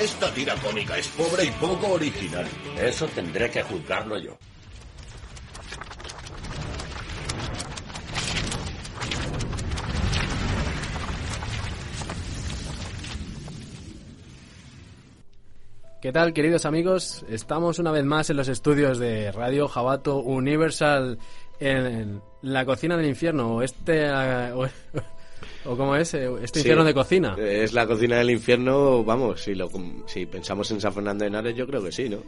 [0.00, 2.46] Esta tira cómica es pobre y poco original.
[2.80, 4.38] Eso tendré que juzgarlo yo.
[16.00, 17.22] ¿Qué tal, queridos amigos?
[17.28, 21.18] Estamos una vez más en los estudios de Radio Jabato Universal
[21.58, 24.10] en la cocina del infierno, este...
[25.64, 26.60] O, o como es, eh, este Sí.
[26.60, 27.36] infierno de cocina.
[27.38, 29.68] Es la cocina del infierno, vamos, si, lo,
[30.06, 32.18] si pensamos en San Fernando de Henares, yo creo que sí, ¿no?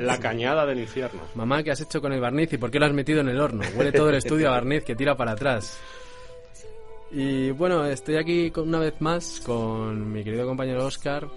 [0.00, 1.20] La cañada del infierno.
[1.34, 3.40] Mamá, ¿qué has hecho con el barniz y por qué lo has metido en el
[3.40, 3.62] horno?
[3.76, 5.78] Huele todo el estudio a barniz que tira para atrás.
[7.16, 11.28] Y bueno, estoy aquí una vez más con mi querido compañero Oscar.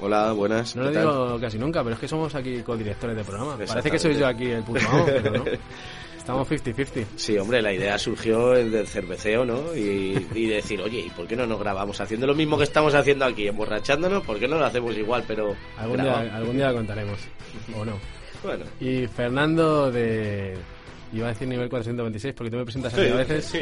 [0.00, 0.74] Hola, buenas.
[0.74, 3.56] No lo digo casi nunca, pero es que somos aquí codirectores de programa.
[3.56, 5.44] Parece que soy yo aquí el puto amo, pero no.
[6.22, 7.04] Estamos 50-50.
[7.16, 9.74] Sí, hombre, la idea surgió el del cerveceo, ¿no?
[9.74, 12.94] Y, y decir, oye, ¿y por qué no nos grabamos haciendo lo mismo que estamos
[12.94, 14.22] haciendo aquí, emborrachándonos?
[14.22, 17.18] ¿Por qué no lo hacemos igual, pero Algún día, algún día lo contaremos.
[17.76, 17.98] O no.
[18.44, 20.56] Bueno, Y Fernando de...
[21.12, 23.44] Iba a decir nivel 426 porque tú me presentas a mí a veces.
[23.44, 23.58] Sí,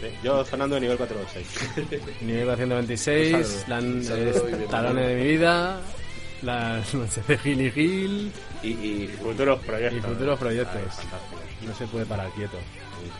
[0.00, 0.08] sí.
[0.24, 2.22] Yo, Fernando, de nivel 426.
[2.22, 4.68] Nivel 426, la, Saludo y bienvenido.
[4.70, 5.80] talones de mi vida,
[6.42, 9.98] las noches de Gil y Gil y, y- Futuros proyectos.
[9.98, 10.98] y futuros proyectos.
[10.98, 11.66] Ay.
[11.66, 12.56] No se puede parar quieto.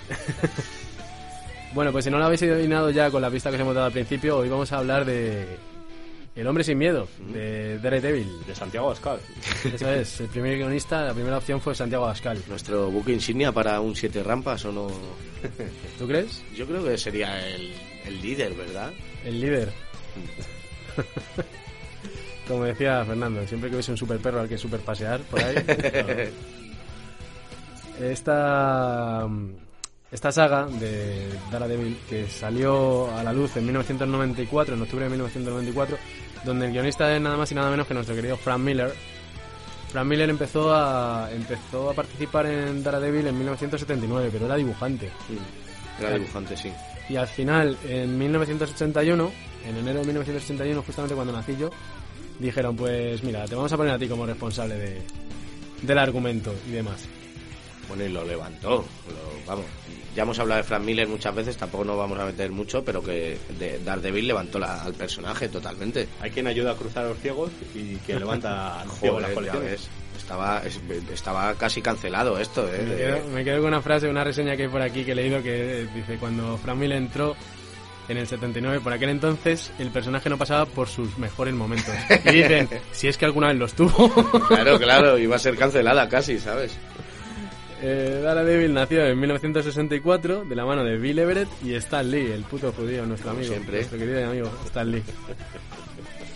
[1.74, 3.86] bueno, pues si no lo habéis adivinado ya con la pista que os hemos dado
[3.86, 5.46] al principio, hoy vamos a hablar de
[6.34, 8.44] El hombre sin miedo, de Daredevil.
[8.46, 9.18] De Santiago Ascal.
[9.64, 12.42] Eso es, el primer guionista, la primera opción fue Santiago Abascal.
[12.48, 14.88] nuestro buque insignia para un siete rampas, ¿o no?
[15.98, 16.42] ¿Tú crees?
[16.54, 17.72] Yo creo que sería el,
[18.04, 18.92] el líder, ¿verdad?
[19.24, 19.72] El líder.
[22.46, 25.56] Como decía Fernando, siempre que hubiese un super perro al que super pasear por ahí.
[28.00, 29.26] Esta,
[30.12, 35.96] esta saga de Daredevil que salió a la luz en 1994, en octubre de 1994,
[36.44, 38.92] donde el guionista es nada más y nada menos que nuestro querido Frank Miller.
[39.88, 45.10] Frank Miller empezó a, empezó a participar en Daredevil en 1979, pero era dibujante.
[45.98, 46.70] Era dibujante, sí.
[47.08, 49.30] Y al final, en 1981,
[49.64, 51.70] en enero de 1981, justamente cuando nací yo,
[52.38, 55.00] dijeron, pues mira, te vamos a poner a ti como responsable de,
[55.82, 57.04] del argumento y demás.
[57.88, 58.84] Bueno, y lo levantó.
[59.08, 59.64] lo- vamos,
[60.16, 63.00] ya hemos hablado de Frank Miller muchas veces, tampoco nos vamos a meter mucho, pero
[63.02, 66.08] que de Daredevil levantó la- al personaje totalmente.
[66.20, 69.30] Hay quien ayuda a cruzar a los ciegos y quien levanta a los ciegos las
[69.32, 69.88] colecciones.
[70.16, 70.80] Estaba, es-
[71.12, 72.82] estaba casi cancelado esto, ¿eh?
[72.88, 75.14] Me quedo, me quedo con una frase, una reseña que hay por aquí que he
[75.14, 77.36] leído que dice, cuando Frank Miller entró
[78.08, 81.94] en el 79, por aquel entonces, el personaje no pasaba por sus mejores momentos.
[82.24, 84.08] Y dicen, si es que alguna vez los tuvo.
[84.48, 86.76] Claro, claro, iba a ser cancelada casi, ¿sabes?
[87.82, 92.42] Eh, Daredevil nació en 1964 de la mano de Bill Everett y Stan Lee, el
[92.44, 93.52] puto judío, nuestro Como amigo.
[93.54, 93.76] siempre.
[93.76, 95.02] Nuestro querido amigo, Stan Lee.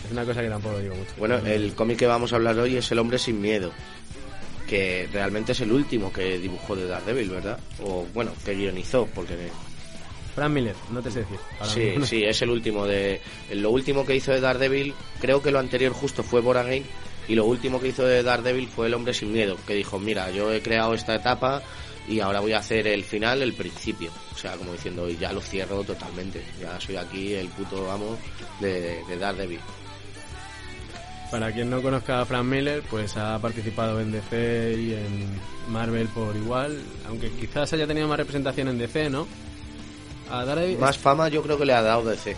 [0.05, 1.13] Es una cosa que tampoco digo mucho.
[1.17, 3.73] Bueno, el cómic que vamos a hablar hoy es El hombre sin miedo,
[4.69, 7.59] que realmente es el último que dibujó de Daredevil, ¿verdad?
[7.83, 9.35] O bueno, que guionizó, porque
[10.41, 11.39] Frank Miller, no te sé decir.
[11.65, 13.21] Sí, sí, es el último de
[13.53, 16.83] lo último que hizo de Daredevil, creo que lo anterior justo fue Boragain
[17.29, 20.31] y lo último que hizo de Daredevil fue El hombre sin miedo, que dijo, "Mira,
[20.31, 21.63] yo he creado esta etapa
[22.09, 25.31] y ahora voy a hacer el final, el principio." O sea, como diciendo, "Y ya
[25.31, 26.43] lo cierro totalmente.
[26.59, 28.17] Ya soy aquí el puto amo
[28.61, 29.61] de, de Daredevil."
[31.31, 35.29] Para quien no conozca a Frank Miller, pues ha participado en DC y en
[35.69, 39.29] Marvel por igual, aunque quizás haya tenido más representación en DC, ¿no?
[40.31, 42.37] A Daredevil, Más fama yo creo que le ha dado DC.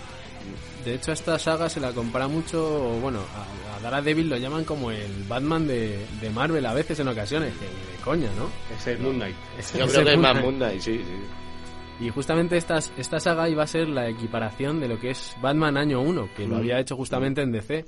[0.84, 2.60] de hecho a esta saga se la compara mucho,
[3.00, 7.08] bueno, a, a Daredevil lo llaman como el Batman de, de Marvel a veces en
[7.08, 8.48] ocasiones, que ni de coña, ¿no?
[8.76, 9.36] Es el Moon Knight.
[9.78, 12.04] Yo creo que es más Moon Moon Knight, sí, sí.
[12.04, 15.76] Y justamente esta, esta saga iba a ser la equiparación de lo que es Batman
[15.76, 16.58] año 1, que lo Mm.
[16.58, 17.84] había hecho justamente en DC,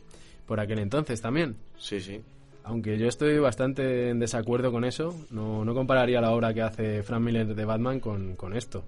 [0.47, 1.57] por aquel entonces también.
[1.79, 2.21] Sí, sí.
[2.63, 7.03] Aunque yo estoy bastante en desacuerdo con eso, no, no compararía la obra que hace
[7.03, 8.85] Frank Miller de Batman con, con esto.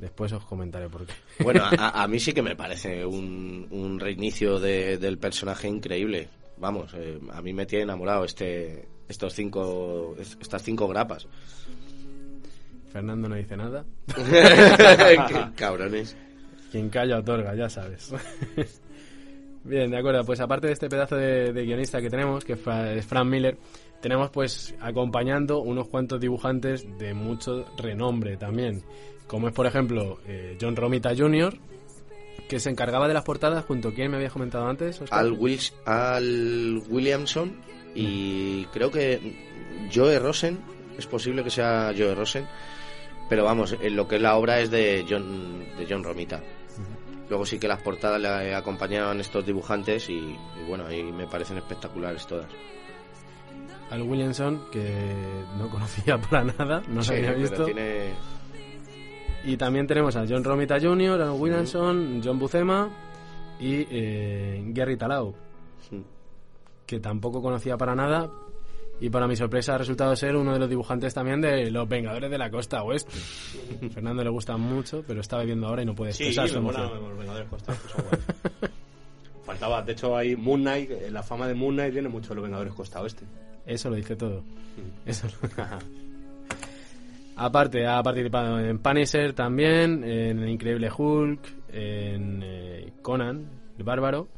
[0.00, 1.12] Después os comentaré por qué.
[1.44, 1.68] Bueno, a,
[2.02, 6.28] a mí sí que me parece un, un reinicio de- del personaje increíble.
[6.56, 11.28] Vamos, eh, a mí me tiene enamorado este, estos cinco, es- estas cinco grapas.
[12.92, 13.84] Fernando no dice nada.
[15.56, 16.16] Cabrones.
[16.72, 18.12] Quien calla otorga, ya sabes.
[19.64, 20.24] Bien, de acuerdo.
[20.24, 23.58] Pues aparte de este pedazo de, de guionista que tenemos, que es Frank Miller,
[24.00, 28.82] tenemos pues acompañando unos cuantos dibujantes de mucho renombre también.
[29.30, 31.56] Como es, por ejemplo, eh, John Romita Jr.,
[32.48, 35.00] que se encargaba de las portadas junto a quien me habías comentado antes?
[35.12, 35.38] Al,
[35.86, 37.52] al Williamson
[37.94, 40.58] y creo que Joe Rosen,
[40.98, 42.44] es posible que sea Joe Rosen,
[43.28, 46.42] pero vamos, en lo que es la obra es de John, de John Romita.
[47.28, 50.36] Luego sí que las portadas le acompañaban estos dibujantes y, y
[50.66, 52.46] bueno, ahí me parecen espectaculares todas.
[53.90, 55.14] Al Williamson, que
[55.56, 57.64] no conocía para nada, no se Sí, había pero visto.
[57.66, 58.39] tiene-
[59.44, 62.90] Y también tenemos a John Romita Jr., a Williamson, John Buscema
[63.58, 65.34] y eh, Gary Talau,
[65.88, 66.02] Sí.
[66.86, 68.30] que tampoco conocía para nada.
[69.02, 72.30] Y para mi sorpresa ha resultado ser uno de los dibujantes también de Los Vengadores
[72.30, 73.10] de la Costa Oeste.
[73.94, 76.60] Fernando le gusta mucho, pero está bebiendo ahora y no puede Sí, expresar me su
[76.60, 77.08] mola emoción.
[77.08, 78.24] los Vengadores Costa, guays.
[79.46, 82.34] Faltaba, de hecho, hay Moon Knight, eh, la fama de Moon Knight viene mucho de
[82.36, 83.24] los Vengadores Costa Oeste.
[83.64, 84.42] Eso lo dice todo.
[85.06, 85.48] Eso lo-
[87.42, 91.40] Aparte, ha participado en Punisher también, en Increíble Hulk,
[91.72, 93.48] en eh, Conan,
[93.78, 94.28] el Bárbaro,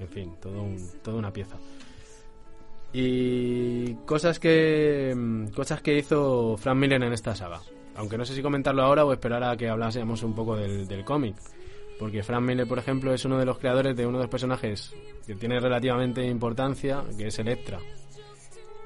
[0.00, 1.56] en fin, todo un- toda una pieza.
[2.92, 7.60] Y cosas que mm, cosas que hizo Frank Miller en esta saga.
[7.94, 11.04] Aunque no sé si comentarlo ahora o esperar a que hablásemos un poco del, del
[11.04, 11.36] cómic.
[12.00, 14.92] Porque Frank Miller, por ejemplo, es uno de los creadores de uno de los personajes
[15.26, 17.78] que tiene relativamente importancia, que es Electra.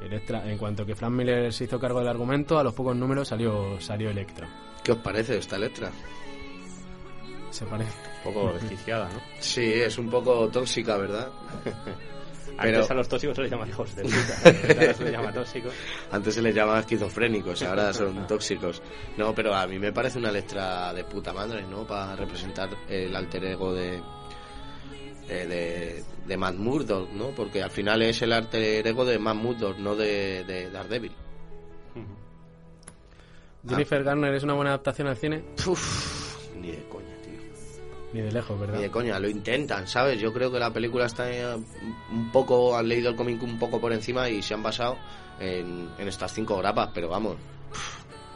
[0.01, 3.29] Electra, en cuanto que Frank Miller se hizo cargo del argumento, a los pocos números
[3.29, 4.49] salió, salió Electra.
[4.83, 5.91] ¿Qué os parece esta letra?
[7.51, 7.93] Se parece.
[8.25, 9.21] Un poco desquiciada, ¿no?
[9.41, 11.29] Sí, es un poco tóxica, ¿verdad?
[12.57, 14.17] Pero- Antes a los tóxicos se les llama hijos de puta.
[14.45, 15.73] Ahora se les llama tóxicos.
[16.13, 18.81] Antes se les llamaba esquizofrénicos, ahora son tóxicos.
[19.17, 21.85] No, pero a mí me parece una letra de puta madre, ¿no?
[21.85, 24.01] Para representar el alter ego de,
[25.29, 27.29] eh, de, de Matt Murdock, ¿no?
[27.31, 31.13] Porque al final es el alter ego de Matt Murdock, no de, de Daredevil.
[33.67, 37.41] Jennifer Garner es una buena adaptación al cine, Uf, ni de coña, tío.
[38.13, 38.77] ni de lejos, ¿verdad?
[38.77, 40.21] Ni de coña, lo intentan, ¿sabes?
[40.21, 41.57] Yo creo que la película está eh,
[42.13, 44.99] un poco, han leído el cómic un poco por encima y se han basado
[45.41, 47.37] en, en estas cinco grapas, pero vamos,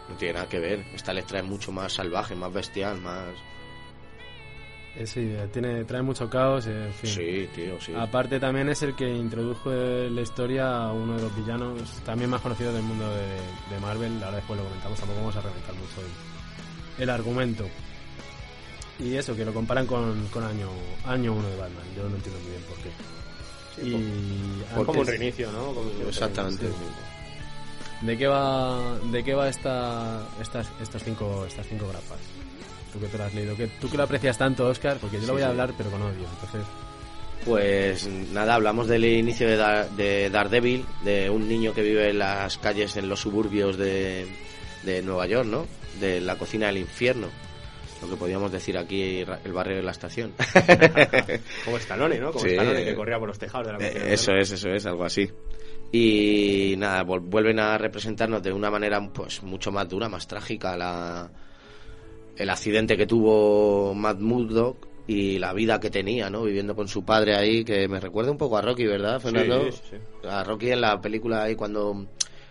[0.08, 0.86] no tiene nada que ver.
[0.94, 3.26] Esta letra es mucho más salvaje, más bestial, más...
[4.98, 7.10] Eh, sí, eh, tiene, trae mucho caos, eh, en fin.
[7.10, 7.92] Sí, tío, sí.
[7.96, 12.40] Aparte también es el que introdujo la historia a uno de los villanos también más
[12.40, 14.20] conocidos del mundo de, de Marvel.
[14.24, 16.00] Ahora después lo comentamos, tampoco vamos a reventar mucho
[16.98, 17.64] el, el argumento.
[18.98, 20.68] Y eso, que lo comparan con, con año
[21.06, 21.84] año 1 de Batman.
[21.96, 22.90] Yo no entiendo muy bien por qué.
[23.88, 25.66] y Es como un reinicio, ¿no?
[25.66, 26.66] Como un- Exactamente.
[28.00, 32.18] ¿De qué va, de qué va esta, estas, estos cinco, estas cinco grapas?
[32.92, 35.22] Tú que te lo has leído, que tú que lo aprecias tanto, Oscar, porque yo
[35.22, 35.50] Sí, lo voy a sí.
[35.50, 36.26] hablar pero con odio.
[36.34, 36.62] Entonces,
[37.44, 42.18] Pues nada, hablamos del inicio de, Dar- de Daredevil, de un niño que vive en
[42.18, 44.26] las calles, en los suburbios de,
[44.82, 45.66] de Nueva York, ¿no?
[46.00, 47.28] De la cocina del infierno.
[48.02, 50.32] Lo que podríamos decir aquí, ra- el barrio de la estación.
[51.64, 52.32] Como Stallone, ¿no?
[52.32, 52.50] Como Sí.
[52.52, 54.12] Stallone que corría por los tejados de la Eh, cocina.
[54.12, 55.28] Eso es, eso es, algo así.
[55.90, 60.76] Y nada, vol- vuelven a representarnos de una manera pues mucho más dura, más trágica
[60.76, 61.30] la,
[62.38, 66.44] el accidente que tuvo Matt Murdock y la vida que tenía, ¿no?
[66.44, 69.70] Viviendo con su padre ahí, que me recuerda un poco a Rocky, ¿verdad, Fernando?
[69.72, 70.28] Sí, sí, sí.
[70.28, 72.06] A Rocky en la película ahí cuando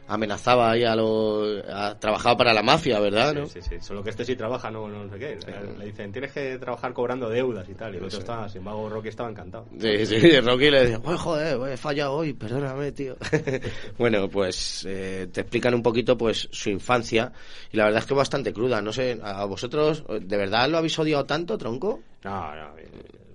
[0.08, 1.64] amenazaba ahí a los...
[2.00, 3.34] trabajaba para la mafia, ¿verdad?
[3.34, 3.46] ¿no?
[3.48, 3.82] Sí, sí, sí.
[3.82, 5.38] Solo que este sí trabaja, no, no sé qué.
[5.78, 7.94] Le dicen, tienes que trabajar cobrando deudas y tal.
[7.94, 9.68] Y el otro estaba, sin embargo, Rocky estaba encantado.
[9.80, 13.16] Sí, sí, Rocky le decía, "Uy, joder, he fallado hoy, perdóname, tío.
[13.98, 17.32] bueno, pues eh, te explican un poquito pues su infancia
[17.72, 18.82] y la verdad es que bastante cruda.
[18.82, 22.02] No sé, ¿a vosotros de verdad lo habéis odiado tanto, tronco?
[22.24, 22.72] No, no,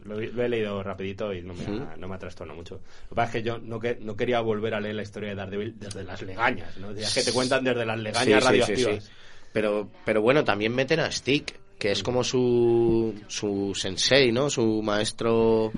[0.05, 2.75] lo, he- lo he leído rapidito y no me, ha, no me ha trastornado mucho.
[2.77, 5.31] Lo que pasa es que yo no, que, no quería volver a leer la historia
[5.31, 6.91] de Daredevil desde las legañas, ¿no?
[6.91, 9.05] Es que te cuentan desde las legañas Sí, radioactivas.
[9.05, 9.11] sí.
[9.53, 14.49] Pero, pero bueno, también meten a Stick, que es como su, su sensei, ¿no?
[14.51, 15.73] Su maestro...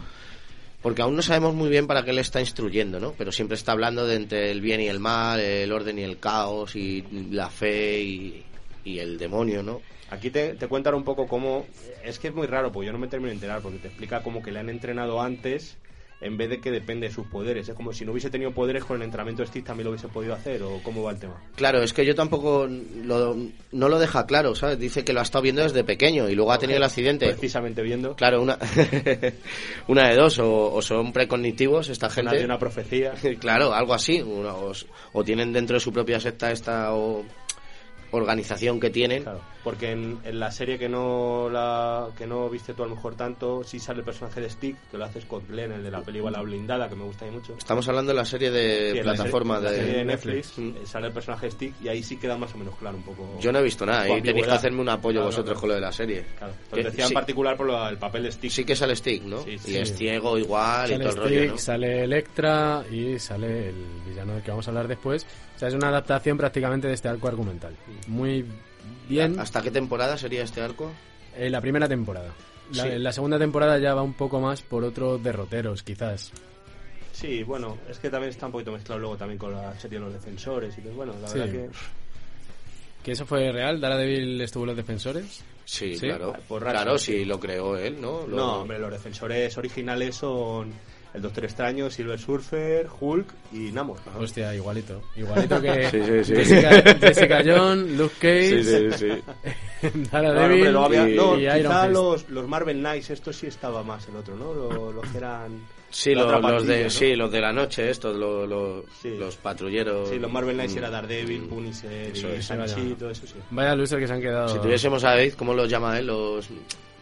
[0.82, 3.14] Porque aún no sabemos muy bien para qué le está instruyendo, ¿no?
[3.16, 6.18] Pero siempre está hablando de entre el bien y el mal, el orden y el
[6.18, 8.44] caos, y la fe y,
[8.84, 9.80] y el demonio, ¿no?
[10.14, 11.66] Aquí te, te cuentan un poco cómo...
[12.04, 14.22] Es que es muy raro, porque yo no me termino de enterar, porque te explica
[14.22, 15.76] como que le han entrenado antes
[16.20, 17.68] en vez de que depende de sus poderes.
[17.68, 20.08] Es como si no hubiese tenido poderes con el entrenamiento de Stick también lo hubiese
[20.08, 21.42] podido hacer, o cómo va el tema.
[21.56, 23.36] Claro, es que yo tampoco lo-
[23.72, 24.78] no lo deja claro, ¿sabes?
[24.78, 27.26] Dice que lo ha estado viendo desde pequeño y luego ha tenido el accidente.
[27.26, 28.56] Precisamente viendo Claro, una,
[29.88, 32.36] una de dos, o, o son precognitivos esta una, gente.
[32.38, 33.12] de una profecía.
[33.40, 34.22] Claro, algo así.
[34.22, 34.72] una- o,
[35.12, 37.24] o tienen dentro de su propia secta esta o
[38.12, 39.24] organización que tienen.
[39.24, 42.94] Claro, porque en, en la serie que no la que no viste tú a lo
[42.94, 45.90] mejor tanto, sí sale el personaje de Stick, que lo hace Scott Glenn, el de
[45.90, 47.54] la película La Blindada, que me gusta mucho.
[47.58, 49.98] Estamos hablando de la serie de Sí, en la plataforma serie- en la de, serie
[49.98, 50.86] de Netflix, Mm.
[50.86, 53.38] sale el personaje de Stick y ahí sí queda más o menos claro un poco.
[53.40, 55.60] Yo no he visto nada, y tenéis que hacerme un apoyo Claro, vosotros claro.
[55.60, 56.24] con lo de la serie.
[56.38, 58.50] Claro, Que- pero decía sí, en particular por lo- el papel de Stick.
[58.50, 59.42] sí que sale Stick, ¿no?
[59.42, 59.76] Sí, y sí.
[59.78, 61.58] es ciego igual y Sale todo el Stick, rollo, ¿no?
[61.58, 63.74] sale Electra y sale el
[64.06, 65.26] villano del que vamos a hablar después.
[65.56, 67.74] O sea, es una adaptación prácticamente de este arco argumental.
[68.08, 68.44] Muy
[69.08, 69.38] bien.
[69.38, 70.90] ¿Hasta qué temporada sería este arco?
[71.36, 72.32] Eh, la primera temporada.
[72.72, 72.88] La, Sí.
[72.98, 76.32] la segunda temporada ya va un poco más por otros derroteros, quizás.
[77.12, 80.04] Sí, bueno, es que también está un poquito mezclado luego también con la serie de
[80.06, 81.38] los defensores y que bueno, la Sí.
[81.38, 81.68] verdad que
[83.04, 83.80] ¿Que eso fue real?
[83.82, 85.42] ¿Daredevil estuvo en los defensores?
[85.66, 86.06] Sí, Sí.
[86.06, 86.34] claro.
[86.48, 87.12] Por claro, sí.
[87.18, 88.26] sí, lo creó él, ¿no?
[88.26, 90.72] Lo- No, hombre, los defensores originales son
[91.14, 93.98] el Doctor Extraño, Silver Surfer, Hulk y Namor.
[94.18, 95.00] Hostia, igualito.
[95.16, 96.34] Igualito que Sí, sí, sí.
[96.34, 99.88] Jessica, Jessica Jones, Luke Cage, Sí, sí, sí.
[100.12, 103.46] No, Daredevil luego había- y, no, y Iron quizá los, los Marvel Knights, esto sí
[103.46, 104.52] estaba más el otro, ¿no?
[104.54, 105.60] Lo- Los, que eran...
[105.90, 106.90] Sí, lo- los de, ¿no?
[106.90, 109.10] sí, los de la noche, estos, lo- lo- Sí.
[109.16, 110.08] los patrulleros.
[110.08, 110.78] Sí, los Marvel Knights Mm.
[110.78, 112.48] era Daredevil, Punisher, Eso y es.
[112.48, 113.34] Shang-Chi, todo eso sí.
[113.50, 114.48] Vaya loser que se han quedado.
[114.48, 116.06] Si tuviésemos a David, ¿cómo los llama él?
[116.08, 116.48] Los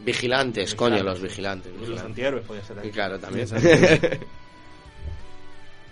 [0.05, 1.23] vigilantes, coño, Vigilantes.
[1.23, 1.67] los vigilantes.
[1.69, 2.07] Y los vigilantes.
[2.11, 2.95] antihéroes podía ser Y también.
[2.95, 3.49] claro, también.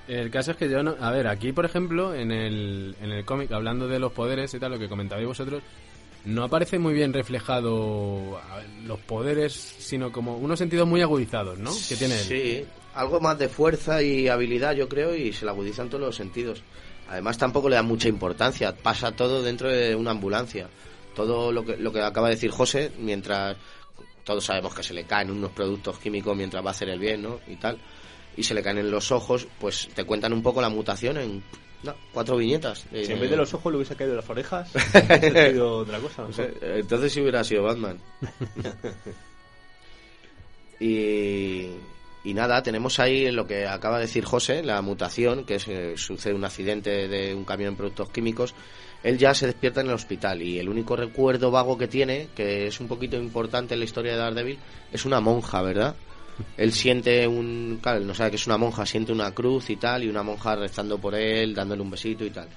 [0.08, 0.96] El caso es que yo no...
[1.00, 4.58] A ver, aquí, por ejemplo, en el, en el cómic, hablando de los poderes y
[4.58, 5.62] tal, lo que comentabais vosotros,
[6.24, 8.40] no aparece muy bien reflejado
[8.84, 11.70] los poderes, sino como unos sentidos muy agudizados, ¿no?
[11.88, 12.24] Que tiene él.
[12.24, 12.64] Sí,
[12.94, 16.60] algo más de fuerza y habilidad, yo creo, y se le agudizan todos los sentidos.
[17.08, 18.74] Además, tampoco le da mucha importancia.
[18.74, 20.68] Pasa todo dentro de una ambulancia.
[21.14, 23.56] Todo lo que, lo que acaba de decir José, mientras
[24.24, 27.22] todos sabemos que se le caen unos productos químicos mientras va a hacer el bien,
[27.22, 27.40] ¿no?
[27.46, 27.78] Y tal.
[28.36, 31.42] Y se le caen en los ojos, pues te cuentan un poco la mutación en
[31.82, 32.86] no, cuatro viñetas.
[32.90, 35.98] Si Eh, en vez de los ojos le hubiese caído las orejas, hubiese sido otra
[35.98, 36.22] cosa.
[36.22, 37.98] no sé, entonces sí hubiera sido Batman.
[40.80, 41.70] y,
[42.22, 45.94] y nada, tenemos ahí lo que acaba de decir José, la mutación, que es, eh,
[45.96, 48.54] sucede un accidente de un camión en productos químicos.
[49.02, 52.66] Él ya se despierta en el hospital y el único recuerdo vago que tiene, que
[52.66, 54.58] es un poquito importante en la historia de Daredevil,
[54.92, 55.94] es una monja, ¿verdad?
[56.56, 57.78] Él siente un...
[57.82, 60.22] Claro, él no sabe que es una monja, siente una cruz y tal, y una
[60.22, 62.48] monja rezando por él, dándole un besito y tal.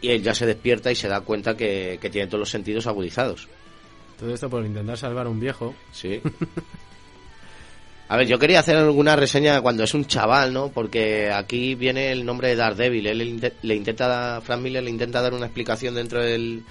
[0.00, 2.86] Y él ya se despierta y se da cuenta que, que tiene todos los sentidos
[2.86, 3.48] agudizados.
[4.18, 5.74] Todo esto por intentar salvar a un viejo.
[5.92, 6.20] Sí.
[8.12, 10.70] A ver, yo quería hacer alguna reseña cuando es un chaval, ¿no?
[10.70, 13.06] Porque aquí viene el nombre de Daredevil.
[13.06, 16.62] Él le inte- le intenta, Frank Miller le intenta dar una explicación dentro del,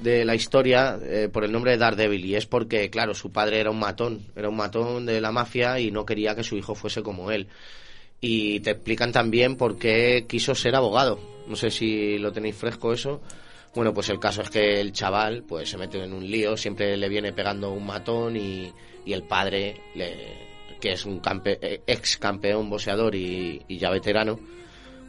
[0.00, 2.24] de la historia eh, por el nombre de Daredevil.
[2.24, 4.26] Y es porque, claro, su padre era un matón.
[4.34, 7.46] Era un matón de la mafia y no quería que su hijo fuese como él.
[8.20, 11.20] Y te explican también por qué quiso ser abogado.
[11.46, 13.20] No sé si lo tenéis fresco eso.
[13.76, 16.96] Bueno, pues el caso es que el chaval pues se mete en un lío, siempre
[16.96, 18.72] le viene pegando un matón y
[19.06, 20.52] el padre, le-
[20.84, 24.38] que es un campe- eh, ex campeón boxeador y, y ya veterano,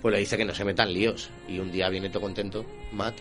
[0.02, 1.30] pues le dice que no se metan líos.
[1.50, 3.16] Y un día viene todo contento, Matt,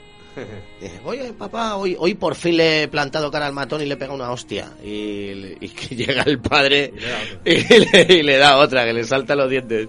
[0.81, 3.87] y dice, oye papá, hoy, hoy por fin le he plantado cara al matón y
[3.87, 4.71] le pega una hostia.
[4.85, 6.93] Y, y que llega el padre
[7.45, 9.89] y le, y le da otra, que le salta los dientes.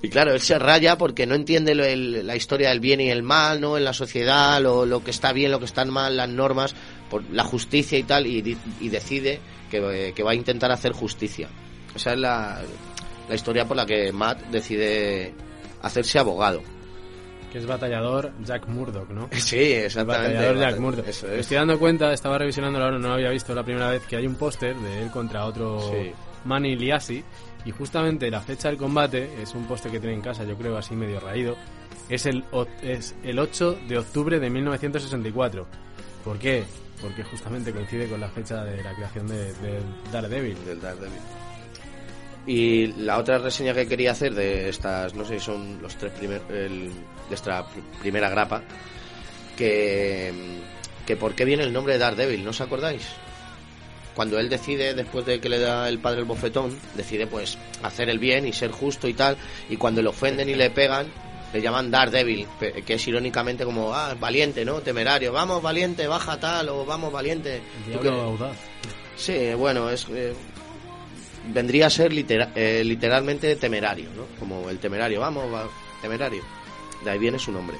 [0.00, 3.10] Y claro, él se raya porque no entiende lo- el- la historia del bien y
[3.10, 3.76] el mal, ¿no?
[3.76, 6.76] En la sociedad, lo, lo que está bien, lo que está mal, las normas,
[7.10, 8.40] por la justicia y tal, y,
[8.88, 9.40] decide
[9.70, 9.78] que,
[10.08, 11.48] eh, que va a intentar hacer justicia.
[11.94, 12.60] Esa es la,
[13.28, 15.32] la historia por la que Matt decide
[15.82, 16.62] hacerse abogado.
[17.52, 19.28] Que es batallador Jack Murdock, ¿no?
[19.32, 20.34] Sí, El exactamente.
[20.34, 21.06] batallador Jack Murdock.
[21.08, 21.22] Es.
[21.22, 24.26] estoy dando cuenta, estaba revisionando ahora, no lo había visto la primera vez, que hay
[24.26, 26.12] un póster de él contra otro Sí.
[26.44, 27.22] Manny Liassi.
[27.66, 30.76] Y justamente la fecha del combate, es un póster que tiene en casa, yo creo,
[30.76, 31.56] así medio raído,
[32.10, 32.44] es el,
[32.82, 35.66] es el 8 de octubre de 1964.
[36.24, 36.64] ¿Por qué?
[37.00, 39.80] Porque justamente coincide con la fecha de la creación de, de
[40.12, 40.62] Daredevil.
[40.66, 41.20] del Daredevil.
[42.46, 46.42] Y la otra reseña que quería hacer de estas, no sé, son los tres primer,
[46.50, 46.90] el-
[47.28, 48.62] de esta pr- primera grapa,
[49.56, 50.32] que,
[51.06, 53.02] que por qué viene el nombre de Daredevil, ¿no os acordáis?
[54.14, 58.08] Cuando él decide, después de que le da el padre el bofetón, decide pues hacer
[58.08, 59.36] el bien y ser justo y tal,
[59.68, 61.06] y cuando le ofenden y le pegan,
[61.52, 62.46] le llaman Daredevil,
[62.84, 64.80] que es irónicamente como, ah, valiente, ¿no?
[64.82, 67.56] Temerario, vamos valiente, baja tal, o vamos valiente.
[67.56, 68.56] El ¿Tú diablo qué- audaz.
[69.16, 70.06] Sí, bueno, es.
[70.10, 70.32] eh,
[71.52, 74.24] vendría a ser litera- eh, literalmente temerario, ¿no?
[74.38, 75.68] Como el temerario, vamos, va,
[76.00, 76.42] temerario.
[77.04, 77.76] De ahí viene su nombre.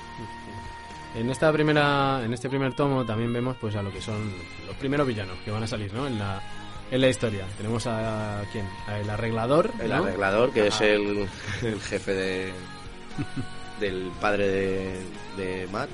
[1.15, 4.33] En esta primera, en este primer tomo también vemos pues a lo que son
[4.67, 6.07] los primeros villanos que van a salir, ¿no?
[6.09, 6.43] En la,
[6.91, 7.47] en la historia.
[7.57, 9.97] Tenemos a quién, a el arreglador, El ¿no?
[10.05, 11.29] arreglador, que es el,
[11.63, 12.53] el jefe de
[13.81, 15.01] del padre de,
[15.37, 15.89] de Matt.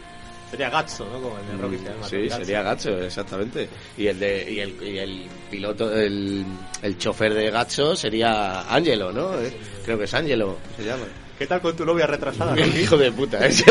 [0.50, 1.20] Sería Gatso, ¿no?
[1.20, 1.78] Como el de Rocky.
[1.78, 2.36] se llama, Sí, Gatso.
[2.44, 3.68] sería Gacho, exactamente.
[3.96, 6.44] Y el de y el, y el piloto, el,
[6.82, 9.38] el chofer de Gacho sería Angelo, ¿no?
[9.40, 11.04] Eh, Creo que es Angelo, se llama.
[11.38, 12.54] ¿Qué tal con tu novia retrasada?
[12.62, 13.64] El hijo de puta, ese.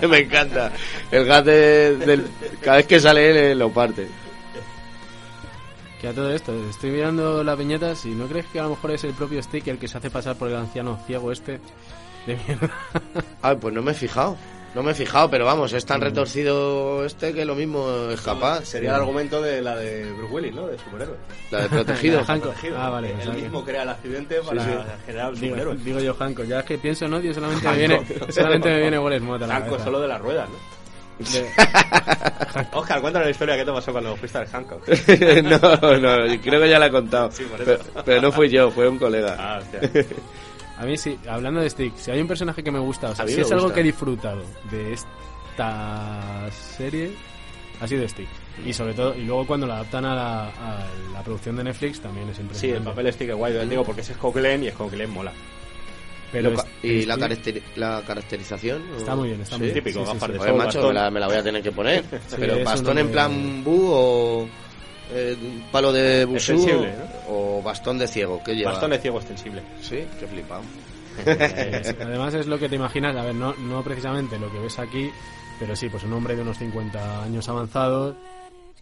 [0.08, 0.72] me encanta.
[1.10, 2.24] El gat de- del,
[2.62, 4.06] cada vez que sale él eh, lo parte.
[6.00, 8.92] Que a todo esto, estoy mirando las viñetas y ¿no crees que a lo mejor
[8.92, 11.58] es el propio Stick el que se hace pasar por el anciano ciego este?
[12.26, 12.70] De mierda.
[13.42, 14.36] Ay, pues no me he fijado.
[14.74, 18.64] No me he fijado, pero vamos, es tan retorcido este que lo mismo es capaz.
[18.66, 20.66] Sería el argumento de la de Bruce Willis, ¿no?
[20.66, 21.16] De superhéroe.
[21.50, 22.22] La de protegido.
[22.28, 22.40] La de.
[22.40, 24.70] Protegido, Ah, vale, Él mismo crea el accidente para sí.
[25.06, 25.76] generar Digo, superhéroe.
[25.78, 28.98] digo yo Hancock, ya es que pienso en odio solamente me viene, solamente me viene
[28.98, 29.84] Wallace Mott a la Hancock cabeza.
[29.84, 30.78] solo de las ruedas, ¿no?
[31.18, 31.48] De-
[32.78, 34.86] Oscar, cuéntame la historia que te pasó cuando fuiste al Hancock.
[35.42, 37.30] no, no, creo que ya la he contado.
[37.32, 39.34] Sí, por pero, pero no fui yo, fue un colega.
[39.38, 39.80] Ah, hostia.
[40.78, 43.26] A mí sí, hablando de Stick, si hay un personaje que me gusta, o sea,
[43.26, 47.10] si es algo que he disfrutado de esta serie,
[47.80, 48.28] ha sido Stick.
[48.64, 52.00] Y sobre todo, y luego cuando la adaptan a la, a la producción de Netflix
[52.00, 52.88] también es Sí, impresionante.
[52.88, 55.32] el papel stick es guay, yo digo, porque ese es Coquelin y es Coquelin mola.
[56.32, 58.82] Pero Lo y la, Stick- caracteri- la caracterización.
[58.94, 58.98] ¿o?
[58.98, 59.60] Está muy bien, está Sí.
[59.62, 59.84] muy bien.
[59.84, 60.32] Típico, Sí, sí, sí.
[60.44, 62.04] de macho, me la, me la voy a tener que poner.
[62.38, 64.48] pero bastón en plan bu o
[65.10, 65.36] eh,
[65.72, 66.92] palo de busú Extensible,
[67.28, 68.42] o bastón de ciego.
[68.44, 68.72] ¿Qué lleva?
[68.72, 69.62] Bastón de ciego extensible.
[69.80, 70.62] Sí, qué flipado.
[71.26, 74.78] Es- además es lo que te imaginas, a ver, no, no precisamente lo que ves
[74.78, 75.10] aquí,
[75.58, 78.14] pero sí, pues un hombre de unos 50 años avanzados,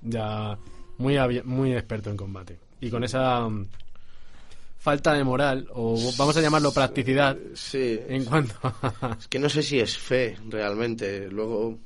[0.02, 0.56] ya
[0.98, 2.58] muy, muy experto en combate.
[2.80, 3.66] Y con esa mm,
[4.78, 7.98] falta de moral, o vamos a llamarlo practicidad, Sí.
[8.06, 9.16] en cuanto a...
[9.18, 11.28] Es que no sé si es fe realmente.
[11.30, 11.78] Luego.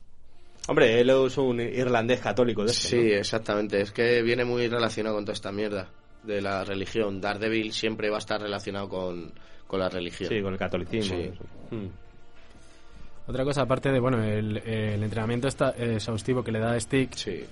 [0.71, 3.81] Hombre, él es un irlandés católico de este, Sí, exactamente.
[3.81, 5.89] Es que viene muy relacionado con toda esta mierda
[6.23, 7.21] de la religión.
[7.21, 9.33] Daredevil siempre va a estar relacionado con,
[9.67, 10.29] con la religión.
[10.29, 11.17] Sí, con el catolicismo.
[11.17, 11.23] Sí.
[11.25, 11.45] eso.
[11.75, 11.89] Mm.
[13.27, 17.15] Otra cosa, aparte de, bueno, el, el entrenamiento está, eh, exhaustivo que le da Stick,
[17.15, 17.45] Sí.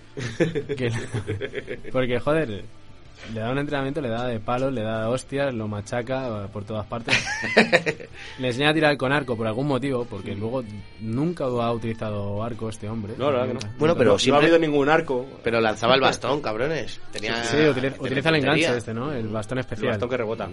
[0.76, 0.92] que-
[1.92, 2.62] porque, joder,
[3.34, 6.48] le da un entrenamiento, le da de palos, le da de hostias, lo machaca eh,
[6.52, 7.14] por todas partes.
[8.38, 10.64] le enseña a tirar con arco por algún motivo, porque luego
[11.00, 13.14] nunca ha utilizado arco este hombre.
[13.18, 13.72] No, la verdad que no.
[13.78, 15.26] Bueno, pero no, no ha habido ningún arco.
[15.42, 17.00] Pero lanzaba el bastón, cabrones.
[17.12, 19.12] Tenía, Sí, utiliza, el enganche este, ¿no?
[19.12, 19.90] El bastón El especial.
[19.90, 20.48] bastón que rebota.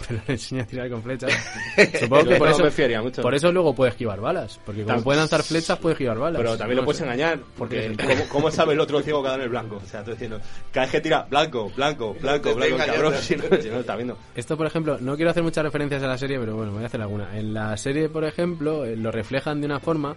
[0.08, 1.32] Pero le enseña a tirar con flechas.
[2.00, 3.22] Supongo que por eso, me fiaría mucho.
[3.22, 4.60] por eso luego puede esquivar balas.
[4.64, 6.40] Porque como puede lanzar flechas, puede esquivar balas.
[6.40, 7.04] Pero también lo puedes sé.
[7.04, 9.80] engañar, porque ¿cómo, cómo sabe el otro ciego que ha dado en el blanco?
[9.82, 10.40] O sea, tú diciendo,
[10.72, 13.22] cada vez que tira blanco, blanco, blanco, blanco, está cabrón, engañando.
[13.22, 14.18] si no, si no lo está viendo.
[14.34, 16.86] Esto, por ejemplo, no quiero hacer muchas referencias a la serie, pero bueno, voy a
[16.86, 17.36] hacer alguna.
[17.38, 20.16] En la serie, por ejemplo, eh, lo reflejan de una forma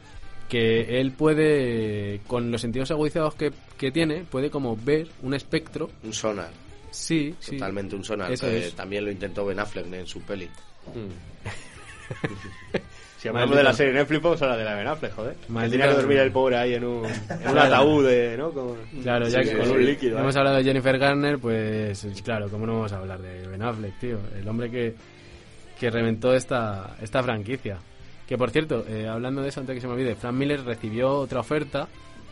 [0.50, 5.90] que él puede, con los sentidos agudizados que, que tiene, puede como ver un espectro.
[6.04, 6.50] Un sonar.
[6.94, 7.52] Sí, sí.
[7.58, 8.32] Totalmente un sonar.
[8.32, 8.74] Eso que es.
[8.76, 10.50] También lo intentó Ben Affleck en su peli.
[13.18, 15.36] Si hablamos de la serie Netflix, vamos a hablar de la Ben Affleck, joder.
[15.36, 18.52] Que tenía que dormir el pobre ahí en un, en un ataúd, de, ¿no?
[18.52, 19.72] Con, Claro, ya Sí, que con sí.
[19.72, 20.20] un líquido.
[20.20, 20.40] hemos ¿eh?
[20.40, 24.20] hablado de Jennifer Garner, pues claro, ¿cómo no vamos a hablar de Ben Affleck, tío?
[24.38, 24.94] El hombre que,
[25.80, 27.78] que reventó esta, esta franquicia.
[28.28, 31.12] Que por cierto, eh, hablando de eso, antes que se me olvide, Frank Miller recibió
[31.20, 31.88] otra oferta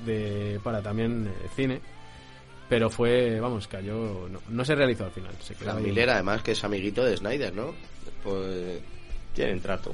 [0.06, 1.80] de, para también eh, cine,
[2.72, 5.34] pero fue, vamos, cayó, no, no se realizó al final.
[5.42, 5.84] Se quedó ahí.
[5.84, 7.76] Miller, además, que es amiguito de Snyder, ¿no?
[8.24, 8.80] Pues.
[9.36, 9.94] Tienen trato.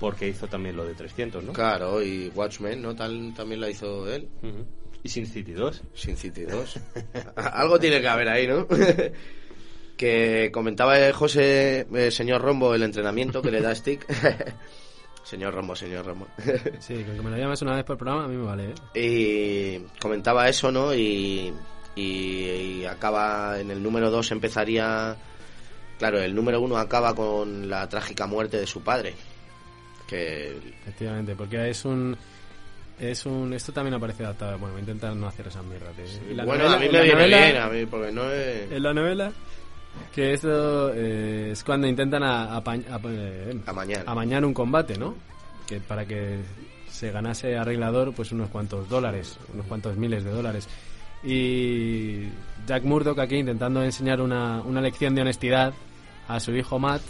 [0.00, 1.52] Porque hizo también lo de 300, ¿no?
[1.52, 2.96] Claro, y Watchmen, ¿no?
[2.96, 4.28] Tal, también la hizo él.
[5.04, 5.82] Y Sin City 2.
[5.94, 6.80] Sin City 2.
[7.36, 8.66] Algo tiene que haber ahí, ¿no?
[9.96, 14.04] que comentaba José, eh, señor Rombo, el entrenamiento que le da Stick.
[15.24, 16.26] señor Rombo, señor Rombo.
[16.80, 19.84] Sí, con que me lo llames una vez por programa, a mí me vale, ¿eh?
[19.86, 20.94] y comentaba eso, ¿no?
[20.94, 21.52] Y,
[21.96, 25.16] y, y acaba en el número 2 empezaría.
[25.98, 29.14] Claro, el número 1 acaba con la trágica muerte de su padre.
[30.08, 32.16] Que Efectivamente, porque es un...
[33.00, 34.58] Es un, esto también aparece adaptado.
[34.58, 35.90] Bueno, voy a intentar no hacer esas mierdas.
[36.34, 38.70] la bueno, novela- a mí me viene novela- bien, a mí, porque no es.
[38.70, 39.32] En la novela,
[40.14, 44.04] que esto eh, es cuando intentan a- apañ- a- eh, Amañar.
[44.06, 45.14] amañar un combate, ¿no?
[45.66, 46.40] Que para que
[46.90, 50.68] se ganase arreglador, pues unos cuantos dólares, unos cuantos miles de dólares.
[51.24, 52.28] Y
[52.66, 55.72] Jack Murdock aquí intentando enseñar una, una lección de honestidad
[56.28, 57.02] a su hijo Matt,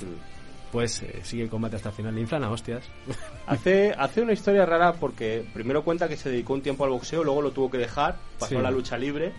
[0.70, 2.14] pues eh, sigue el combate hasta el final.
[2.14, 2.84] Le inflan a hostias.
[3.46, 7.24] Hace, hace una historia rara porque primero cuenta que se dedicó un tiempo al boxeo,
[7.24, 8.56] luego lo tuvo que dejar, pasó Sí.
[8.56, 9.32] a la lucha libre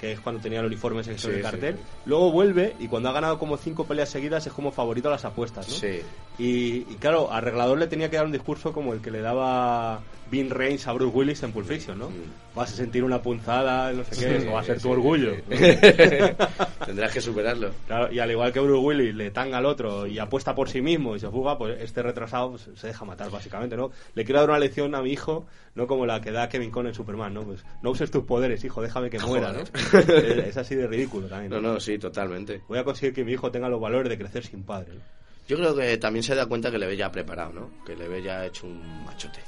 [0.00, 1.74] que es cuando tenía el uniforme ese que Sí, el cartel.
[1.76, 1.80] sí.
[2.06, 5.24] Luego vuelve y cuando ha ganado como cinco peleas seguidas es como favorito a las
[5.24, 5.74] apuestas, ¿no?
[5.74, 6.00] Sí.
[6.38, 10.00] Y, y claro, Arreglador le tenía que dar un discurso como el que le daba
[10.30, 12.10] Vin Reigns a Bruce Willis en Pulp Fiction, ¿no?
[12.54, 14.42] Vas a sentir una punzada, no sé qué, Mm.
[14.42, 15.34] Eso va a ser tu orgullo.
[15.36, 15.42] sí.
[16.86, 17.70] Tendrás que superarlo.
[17.86, 20.80] Claro, y al igual que Bruce Willis le tanga al otro y apuesta por sí
[20.82, 23.90] mismo y se fuga, pues este retrasado se deja matar básicamente, ¿no?
[24.14, 26.88] Le quiero dar una lección a mi hijo, no como la que da Kevin Conn
[26.88, 27.42] en Superman, ¿no?
[27.44, 29.60] Pues no uses tus poderes, hijo, déjame que muera, ¿no?
[29.92, 30.02] Es,
[30.48, 31.50] es así de ridículo también.
[31.52, 32.62] No, no, sí, totalmente.
[32.68, 34.94] Voy a conseguir que mi hijo tenga los valores de crecer sin padre.
[34.94, 35.00] ¿no?
[35.46, 37.70] Yo creo que también se da cuenta que le ve ya preparado, ¿no?
[37.84, 39.38] Que le ve ya hecho un machote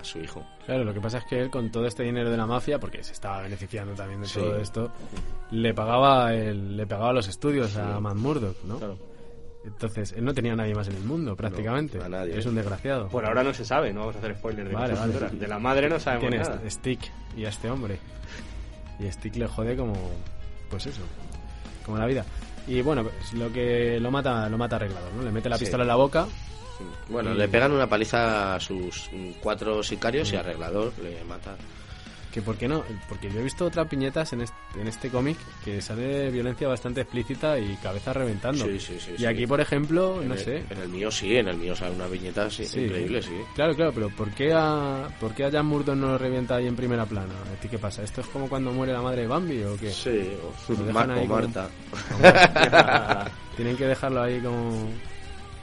[0.00, 0.46] a su hijo.
[0.64, 3.02] Claro, lo que pasa es que él con todo este dinero de la mafia, porque
[3.04, 4.38] se estaba beneficiando también de Sí.
[4.40, 4.92] todo esto,
[5.50, 8.78] le pagaba el, le pagaba los estudios a Matt Murdock, ¿no?
[8.78, 8.98] Claro.
[9.64, 12.02] Entonces, él no tenía a nadie más en el mundo, prácticamente.
[12.02, 12.36] a nadie.
[12.38, 13.08] Es un desgraciado.
[13.08, 15.28] Por ahora no se sabe, no vamos a hacer spoilers de, Vale, vale.
[15.30, 16.60] de la madre no sabemos Tiene nada.
[16.66, 17.00] a Stick
[17.36, 17.98] y a este hombre.
[18.98, 19.94] Y Stick le jode como,
[20.68, 21.02] pues eso,
[21.84, 22.24] como la vida.
[22.66, 25.22] Y bueno, pues lo que lo mata, lo mata arreglado, ¿no?
[25.22, 25.64] Le mete la Sí.
[25.64, 26.26] pistola en la boca.
[27.08, 31.54] Bueno, Y- le pegan una paliza a sus mm, cuatro sicarios y arreglador le mata.
[32.32, 35.36] Que por qué no, porque yo he visto otras piñetas en este, en este cómic
[35.62, 38.64] que sale violencia bastante explícita y cabeza reventando.
[38.64, 39.26] Sí, sí, sí, y sí.
[39.26, 40.64] aquí, por ejemplo, En no el- sé.
[40.70, 42.80] En el mío sí, en el mío sale una viñeta sí, Sí.
[42.84, 43.34] increíble, sí.
[43.54, 46.66] Claro, claro, pero ¿por qué a, por qué a Jan Murdock no lo revienta ahí
[46.66, 47.34] en primera plana?
[47.54, 48.02] ¿A ti qué pasa?
[48.02, 49.90] ¿Esto es como cuando muere la madre de Bambi o qué?
[49.92, 51.68] Sí, o, o como- Marta.
[53.56, 54.88] Tienen que dejarlo ahí como...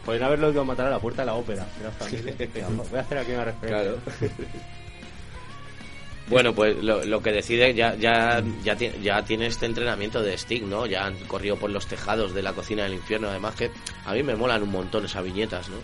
[0.06, 1.66] Podrían haberlo ido a matar a la puerta de la ópera.
[2.90, 3.68] Voy a hacer aquí una referencia.
[3.68, 3.98] Claro.
[6.30, 10.64] Bueno, pues lo, lo que decide ya ya ya, ya tiene este entrenamiento de Stick,
[10.64, 10.86] ¿no?
[10.86, 13.72] Ya han corrido por los tejados de la cocina del infierno, además que
[14.06, 15.78] a mí me molan un montón esas viñetas, ¿no?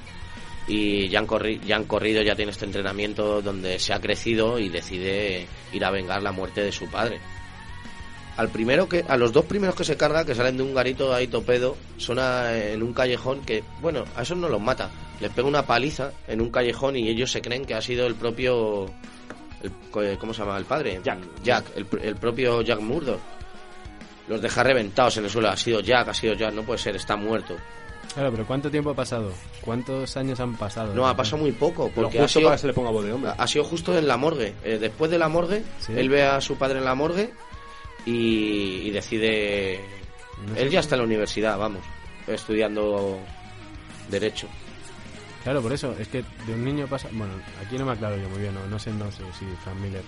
[0.68, 4.60] Y ya han, corri ya han corrido, ya tiene este entrenamiento donde se ha crecido
[4.60, 7.20] y decide ir a vengar la muerte de su padre.
[8.38, 11.14] Al primero que, a los dos primeros que se carga, que salen de un garito
[11.14, 14.92] ahí topedo, son a- en un callejón que, bueno, a esos no los mata.
[15.22, 18.16] Les pega una paliza en un callejón y ellos se creen que ha sido el
[18.16, 18.92] propio
[19.66, 21.00] el- co- ¿cómo se llama el padre?
[21.04, 21.20] Jack.
[21.44, 23.20] Jack, el, pr- el propio Jack Murdoch.
[24.28, 25.50] Los deja reventados en el suelo.
[25.50, 27.56] Ha sido Jack, ha sido Jack, no puede ser, está muerto.
[28.14, 29.32] Claro, pero ¿cuánto tiempo ha pasado?
[29.62, 30.94] ¿Cuántos años han pasado?
[30.94, 33.12] No, ha pasado muy poco, porque ha sido, para que se le ponga voz de
[33.12, 33.32] hombre.
[33.38, 34.54] ha sido justo en la morgue.
[34.64, 35.94] Eh, después de la morgue, Sí.
[35.96, 37.32] él ve a su padre en la morgue
[38.06, 39.82] y, y decide...
[40.48, 40.62] No sé.
[40.62, 41.82] Él ya está en la universidad, vamos,
[42.28, 43.20] estudiando
[44.10, 44.48] Derecho.
[45.46, 47.08] Claro, por eso, es que de un niño pasa...
[47.14, 47.34] Bueno,
[47.66, 50.02] aquí no me aclaro yo muy bien, no, no sé, no sé si Frank Miller.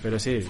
[0.00, 0.44] Pero sí, eh,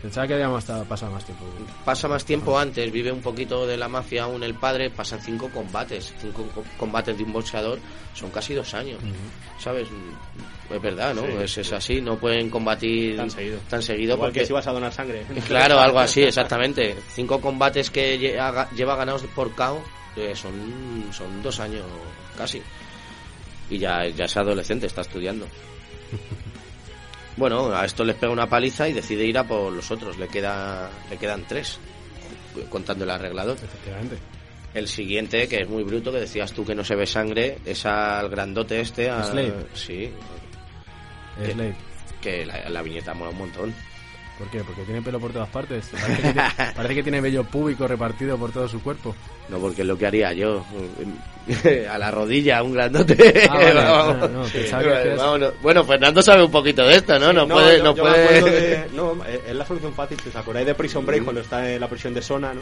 [0.00, 1.44] pensaba que habíamos pasado más tiempo.
[1.84, 5.50] Pasa más tiempo antes, vive un poquito de la mafia aún el padre, pasan cinco
[5.50, 6.14] combates.
[6.22, 7.78] Cinco co- combates de un boxeador
[8.14, 8.98] son casi dos años.
[9.58, 9.88] ¿Sabes?
[10.70, 11.22] Es verdad, ¿no?
[11.22, 11.74] Sí, es, es sí.
[11.74, 13.58] así, no pueden combatir Tan seguido.
[13.68, 14.40] tan seguido Igual porque...
[14.40, 15.26] que si vas a donar sangre.
[15.46, 16.96] Claro, algo así, exactamente.
[17.14, 19.82] Cinco combates que lleva ganados por KO
[20.16, 21.84] eh, son, son dos años
[22.38, 22.62] casi.
[23.70, 25.46] Y ya, ya es adolescente, está estudiando.
[27.36, 30.18] Bueno, a esto les pega una paliza y decide ir a por los otros.
[30.18, 31.78] Le, queda, le quedan tres,
[32.68, 33.56] contando el arreglador.
[33.62, 34.16] Efectivamente.
[34.74, 37.86] El siguiente, que es muy bruto, que decías tú que no se ve sangre, es
[37.86, 39.08] al grandote este.
[39.08, 39.66] a- Slade.
[39.74, 40.10] Sí.
[41.44, 41.74] Slade.
[42.20, 43.74] que la, la viñeta mola un montón.
[44.38, 44.62] ¿Por qué?
[44.62, 45.88] Porque tiene pelo por todas partes.
[45.90, 46.42] Parece que, tiene,
[46.76, 49.14] parece que tiene vello púbico repartido por todo su cuerpo.
[49.48, 50.64] No, porque es lo que haría yo.
[51.90, 53.48] a la rodilla, un grandote.
[53.50, 53.74] Ah, vale.
[55.16, 55.52] No, no.
[55.62, 57.32] Bueno, Fernando sabe un poquito de esto, ¿no?
[57.32, 57.78] No, puede.
[57.78, 58.42] yo- no yo puede...
[58.42, 60.18] de- no, eh, es la solución fácil.
[60.28, 62.60] ¿Os acordáis de Prison Break cuando está en la prisión de Sona, no?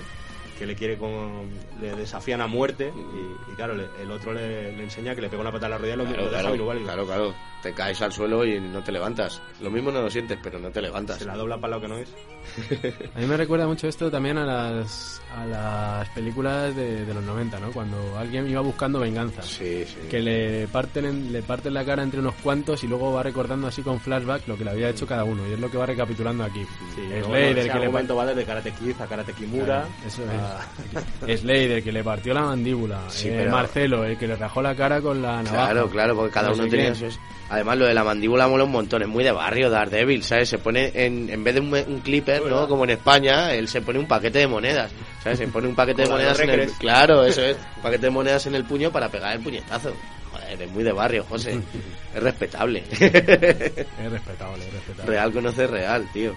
[0.59, 1.45] Que le quiere como.
[1.81, 2.91] le desafían a muerte.
[2.97, 5.71] Y, y claro, le- el otro le, le enseña que le pega una pata a
[5.71, 7.35] la rodilla y lo, Claro, deja claro, claro.
[7.62, 9.40] Te caes al suelo y no te levantas.
[9.61, 11.19] Lo mismo no lo sientes, pero no te levantas.
[11.19, 12.09] Se la dobla para lo que no es.
[13.16, 17.25] A mí me recuerda mucho esto también a las, a las películas de, de los
[17.25, 17.73] 90, ¿no?
[17.73, 19.42] Cuando alguien iba buscando venganza.
[19.42, 19.97] Sí, sí.
[20.09, 23.66] Que le parten, en- le parten la cara entre unos cuantos y luego va recordando
[23.66, 25.42] así con flashback lo que le había hecho cada uno.
[25.49, 26.62] Y es lo que va recapitulando aquí.
[26.95, 29.64] Sí, es Slade bueno, el que le argumento va desde Karate Kid a Karate Kimura.
[29.64, 30.29] Claro, eso es.
[30.31, 33.01] a- Es Slade el que le partió la mandíbula.
[33.09, 35.73] Sí, eh, pero- Marcelo el que le rajó la cara con la navaja.
[35.73, 37.19] Claro, claro, porque cada No uno tenía sus...
[37.48, 40.48] Además, lo de la mandíbula mola un montón, es muy de barrio, Daredevil, ¿sabes?
[40.48, 42.66] Se pone, en, en vez de un, un clipper, ¿no?
[42.68, 44.90] Como en España, él se pone un paquete de monedas,
[45.22, 45.38] ¿sabes?
[45.38, 46.70] Se pone un paquete de monedas en el...
[46.72, 49.92] Claro, eso es, un paquete de monedas en el puño para pegar el puñetazo.
[50.32, 51.61] Joder, es muy de barrio, José.
[52.16, 52.82] Es respetable.
[52.90, 55.04] Es respetable, es respetable.
[55.04, 56.35] real conoce real, tío.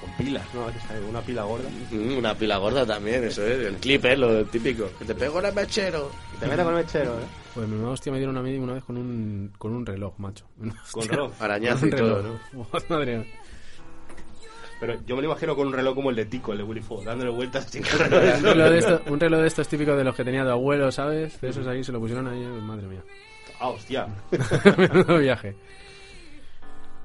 [0.00, 0.66] con pilas, ¿no?
[1.08, 1.68] Una pila gorda.
[1.90, 4.90] Mm, Una pila gorda también, eso es, el clipper, lo típico.
[4.98, 6.10] Que te pego en el mechero.
[6.34, 7.45] Y te mete con el mechero, ¿eh?
[7.56, 10.14] Pues mi mamá hostia me dieron a mí una vez con un, con un reloj,
[10.18, 10.44] macho.
[10.92, 11.32] Con reloj.
[11.40, 12.40] Arañazo y todo, reloj.
[12.52, 12.66] ¿no?
[12.88, 13.26] Madre mía.
[14.78, 16.82] Pero yo me lo imagino con un reloj como el de Tico, el de Willy
[16.82, 20.04] Fogg, dándole vueltas sin un, reloj reloj de estos, un reloj de estos típicos de
[20.04, 21.40] los que tenía tu abuelo, ¿sabes?
[21.40, 23.02] De esos ahí se lo pusieron ahí, madre mía.
[23.58, 24.06] Ah, hostia.
[24.76, 25.56] Menudo viaje.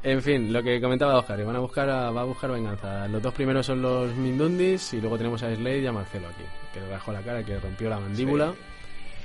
[0.04, 3.08] En fin, lo que comentaba Oscar, van a buscar a- va a buscar venganza.
[3.08, 6.44] Los dos primeros son los Mindundis y luego tenemos a Slade y a Marcelo aquí,
[6.74, 8.54] que le rajó la cara, que rompió la mandíbula.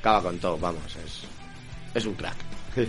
[0.00, 1.22] Acaba con todo, vamos, es,
[1.94, 2.36] es un crack.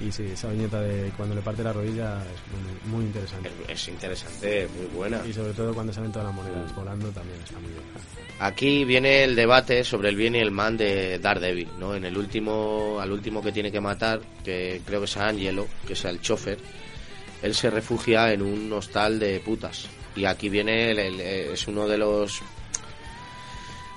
[0.00, 3.50] Y sí, esa viñeta de cuando le parte la rodilla es muy, muy interesante.
[3.66, 5.20] Es, es interesante, muy buena.
[5.26, 7.82] Y sobre todo cuando salen todas las monedas volando también está muy bien.
[8.38, 11.96] Aquí viene el debate sobre el bien y el mal de Daredevil, ¿no?
[11.96, 15.66] En el último, al último que tiene que matar, que creo que es a Angelo,
[15.84, 16.58] que es el chofer,
[17.42, 19.88] él se refugia en un hostal de putas.
[20.14, 22.40] Y aquí viene, el- el- es uno de los...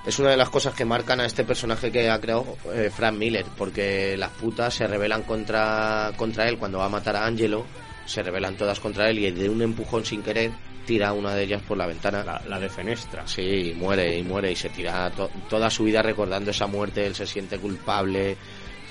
[0.05, 3.15] Es una de las cosas que marcan a este personaje que ha creado eh, Frank
[3.17, 7.65] Miller, porque las putas se rebelan contra, contra él cuando va a matar a Angelo,
[8.05, 10.51] se rebelan todas contra él y de un empujón sin querer
[10.87, 12.23] tira a una de ellas por la ventana.
[12.23, 13.27] La, la de Fenestra.
[13.27, 17.05] Sí, y muere y muere y se tira to- toda su vida recordando esa muerte,
[17.05, 18.35] él se siente culpable,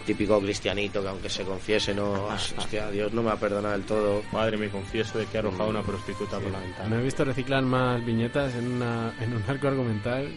[0.07, 4.23] típico cristianito que aunque se confiese no, hostia, Dios no me ha perdonado del todo.
[4.31, 7.01] Madre, me confieso de que ha arrojado una prostituta por la Me ventana.
[7.01, 10.33] he visto reciclar más viñetas en, una, en un arco argumental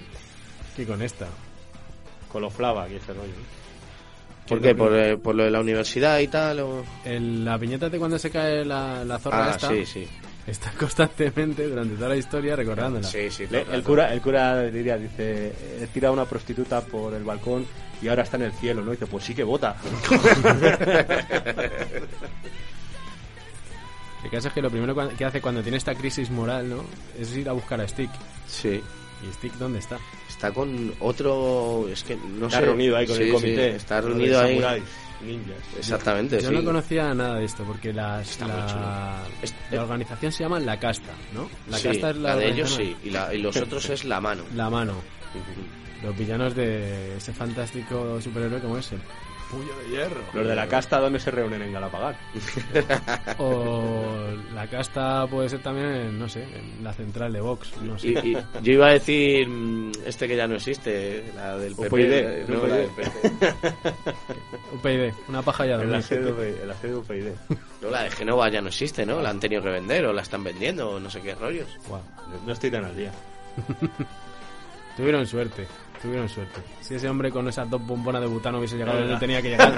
[0.76, 1.28] que con esta.
[2.32, 3.32] Coloflava aquí ese rollo.
[4.48, 4.76] ¿Por qué?
[4.76, 6.60] ¿Por, eh, por lo de la universidad y tal?
[6.60, 6.84] O...
[7.06, 10.08] El- la viñeta de cuando se cae la, la zorra Ah, esta sí, sí.
[10.46, 13.08] está constantemente durante toda la historia recordándola.
[13.08, 13.48] Sí, sí.
[13.50, 17.66] Le- el cura, el cura diría, dice, he tirado a una prostituta por el balcón
[18.02, 18.92] y ahora está en el cielo, ¿no?
[18.92, 19.78] Dice, pues sí que vota.
[24.24, 26.84] El caso es que lo primero que hace cuando tiene esta crisis moral, ¿no?
[27.20, 28.10] Es ir a buscar a Stick.
[28.48, 28.82] Sí.
[29.30, 29.98] ¿Y Stick dónde está?
[30.44, 31.88] Está con otro...
[31.90, 32.66] Es que no está sé.
[32.66, 33.76] reunido ahí con Sí, el sí, comité.
[33.78, 34.50] está reunido ahí.
[34.50, 34.84] samuráis,
[35.26, 35.56] ninjas.
[35.78, 36.56] Exactamente, Yo sí.
[36.56, 39.24] no conocía nada de esto porque las- Está muy la,
[39.72, 41.50] la organización se llama La Casta, ¿no?
[41.70, 44.04] La Sí, Casta es la, la de ellos sí, y, la- y los otros es
[44.04, 44.44] la mano.
[44.54, 44.96] La mano.
[46.04, 49.00] Los villanos de ese fantástico superhéroe como es el
[49.54, 50.22] Puño de Hierro.
[50.34, 52.16] Los de la casta, ¿dónde se reúnen en Galapagar?
[53.38, 57.72] O la casta puede ser también, en, no sé, en la central de Vox.
[57.82, 58.08] No sé.
[58.10, 61.88] Y, y yo iba a decir mm, este que ya no existe, la del PP.
[61.88, 62.70] UPyD, no, UPyD.
[62.70, 63.12] la del PP.
[64.74, 67.28] UPyD, una paja ya sede de UPyD.
[67.82, 69.22] No, la de Genova ya no existe, ¿no?
[69.22, 71.68] La han tenido que vender o la están vendiendo o no sé qué rollos.
[72.46, 73.12] No estoy tan al día.
[74.98, 75.68] Tuvieron suerte,
[76.04, 76.62] tuvieron suerte.
[76.82, 79.74] Si ese hombre con esas dos bombonas de butano hubiese llegado donde tenía que llegar,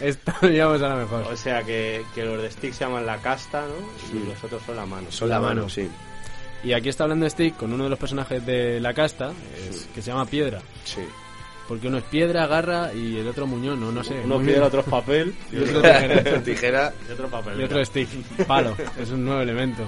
[0.00, 1.22] estaríamos a lo mejor.
[1.32, 4.18] O sea que, que los de Stick se llaman la casta, ¿no?
[4.18, 5.06] Y los otros son la mano.
[5.10, 5.88] Son la mano, sí.
[6.64, 9.32] Y aquí está hablando Stick con uno de los personajes de la casta,
[9.68, 10.60] es- que se llama Piedra.
[10.84, 11.02] Sí.
[11.68, 14.14] Porque uno es piedra, garra y el otro muñón, no, no sé.
[14.24, 16.42] Uno muy piedra, otro es papel y otro, tijera.
[16.44, 16.92] Tijera.
[17.08, 17.60] y otro papel.
[17.60, 18.08] Y otro es stick,
[18.46, 18.76] palo.
[18.98, 19.84] Es un nuevo elemento.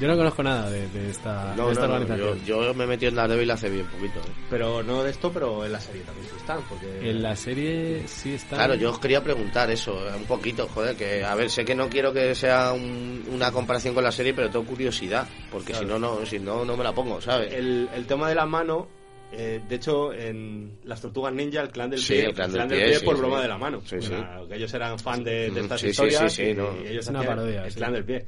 [0.00, 2.44] Yo no conozco nada de, de esta, No, de esta no, no, organización.
[2.46, 4.18] yo, yo me metí en Daredevil hace bien poquito.
[4.20, 4.32] ¿eh?
[4.48, 6.62] Pero no de esto, pero en la serie también sí están.
[6.68, 8.56] Porque En la serie sí está.
[8.56, 11.74] Claro, yo os quería preguntar eso, eh, un poquito, joder, que a ver, sé que
[11.74, 15.84] no quiero que sea un- una comparación con la serie, pero tengo curiosidad, porque si
[15.84, 17.52] no, no, si no, no me la pongo, ¿sabes?
[17.52, 18.88] el, el tema de la mano,
[19.32, 22.84] eh, de hecho, en las tortugas ninja, el clan del Sí, pie, el clan del
[22.84, 23.20] pie, sí, por sí.
[23.20, 23.82] broma de la mano.
[23.90, 26.74] Bueno, que ellos eran fan de, de estas historias sí, sí, y, no.
[26.82, 27.76] y ellos Es una hacían parodia, el sí.
[27.76, 28.26] clan del pie.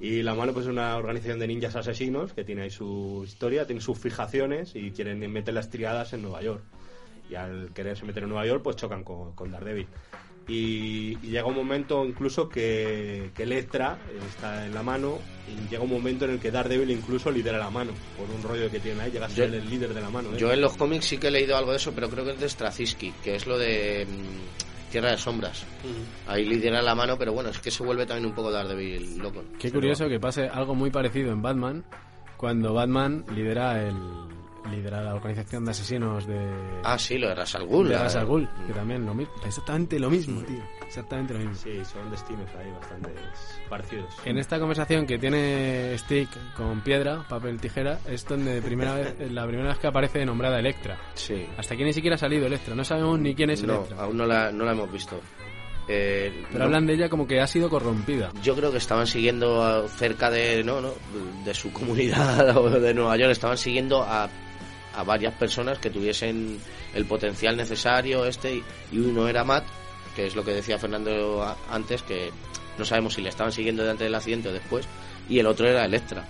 [0.00, 3.66] Y la mano pues es una organización de ninjas asesinos que tiene ahí su historia,
[3.66, 6.62] tiene sus fijaciones y quieren meter las triadas en Nueva York.
[7.30, 9.86] Y al quererse meter en Nueva York pues chocan con, con Daredevil.
[10.48, 15.82] Y, y llega un momento incluso que, que Electra está en la mano y llega
[15.82, 19.00] un momento en el que Daredevil incluso lidera la mano por un rollo que tiene
[19.02, 20.28] ahí, llega a ser Yo- el líder de la mano.
[20.34, 20.38] ¿eh?
[20.38, 22.38] Yo en los cómics sí que he leído algo de eso, pero creo que es
[22.40, 24.65] de Straczynski, que es lo de mm,
[24.96, 25.66] Tierra de Sombras.
[26.26, 29.44] Ahí lidera la mano, pero bueno, es que se vuelve también un poco Daredevil loco.
[29.58, 31.84] Qué curioso que pase algo muy parecido en Batman
[32.38, 33.94] cuando Batman lidera el
[34.70, 36.38] lidera la organización de asesinos de
[36.84, 37.88] Ah, sí, lo de Ras Al Ghul.
[37.88, 41.54] de Ra's al Ghul, que también lo mismo, exactamente lo mismo, tío, exactamente lo mismo.
[41.54, 43.10] Sí, son destinos ahí bastante
[43.68, 44.14] parecidos.
[44.24, 49.46] En esta conversación que tiene Stick con piedra, papel, tijera, es donde primera vez, la
[49.46, 50.98] primera vez que aparece nombrada Electra.
[51.14, 51.46] Sí.
[51.56, 54.02] Hasta aquí ni siquiera ha salido Electra, no sabemos ni quién es No, Electra.
[54.02, 55.20] aún no la, no la hemos visto.
[55.88, 58.32] Eh, Pero no- hablan de ella como que ha sido corrompida.
[58.42, 60.90] Yo creo que estaban siguiendo cerca de no, no,
[61.44, 64.28] de su comunidad o de Nueva York, estaban siguiendo a,
[64.96, 66.58] a varias personas que tuviesen
[66.94, 69.64] el potencial necesario este y, uno era Matt,
[70.14, 72.30] que es lo que decía Fernando antes que
[72.78, 74.86] no sabemos si le estaban siguiendo de antes del accidente o después
[75.28, 76.24] y el otro era Electra.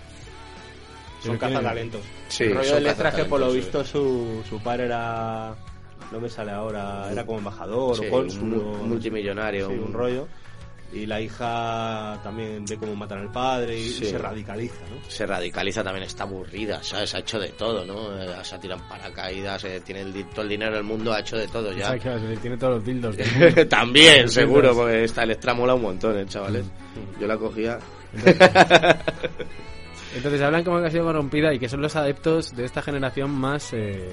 [1.23, 2.03] Son cazatalentos.
[2.29, 5.55] Sí, el rollo son de letras que por lo visto su, su padre era...
[6.13, 8.85] No me sale ahora, era como embajador Sí, o cónsul un o...
[8.85, 10.29] multimillonario, Sí, un- un rollo.
[10.93, 14.07] Y la hija también ve cómo matan al padre y, Sí.
[14.07, 15.11] se radicaliza, ¿no?
[15.11, 17.15] Se radicaliza también, está aburrida, ¿sabes?
[17.15, 18.17] Ha hecho de todo, ¿no?
[18.21, 21.13] Eh, Se ha tirado en paracaídas, eh, tiene el, di- todo el dinero del mundo,
[21.13, 21.87] ha hecho de todo ya.
[21.87, 22.39] ¿Sabes qué vas a decir?
[22.39, 23.17] Tiene todos los dildos.
[23.17, 23.69] del.
[23.69, 24.77] También, Los seguro, dildos.
[24.77, 26.65] porque esta Electra mola un montón, ¿eh, chavales?
[27.21, 27.79] Yo la cogía.
[30.15, 33.31] Entonces hablan como que ha sido corrompida y que son los adeptos de esta generación
[33.31, 34.09] más eh,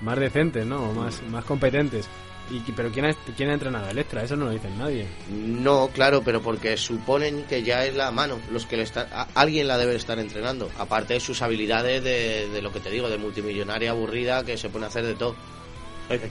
[0.00, 0.90] más decentes, ¿no?
[0.90, 2.08] O más, más competentes.
[2.50, 4.24] Y, pero ¿quién ha, ¿quién ha entrenado a Electra?
[4.24, 5.06] Eso no lo dice nadie.
[5.30, 9.28] No, claro, pero porque suponen que ya es la mano los que le está, a-
[9.34, 10.68] alguien la debe estar entrenando.
[10.78, 14.68] Aparte de sus habilidades de, de lo que te digo, de multimillonaria aburrida que se
[14.68, 15.36] pone a hacer de todo.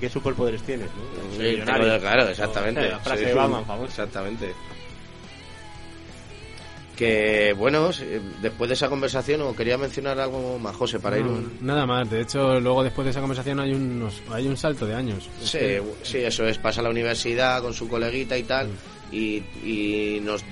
[0.01, 0.87] ¿qué superpoderes tienes?
[0.87, 1.41] ¿no?
[1.41, 2.89] Sí, claro, exactamente.
[2.89, 3.25] La frase Sí.
[3.29, 3.87] de Batman, famosa.
[4.03, 4.53] Exactamente.
[6.99, 7.91] Que bueno,
[8.41, 11.57] después de esa conversación, o quería mencionar algo más, José, para ir un.
[11.61, 12.09] Nada más.
[12.09, 15.29] De hecho, luego después de esa conversación hay, unos, hay un salto de años.
[15.41, 18.67] Es Sí, que- sí, eso es, pasa a la universidad con su coleguita y tal,
[19.13, 20.43] y, y nos,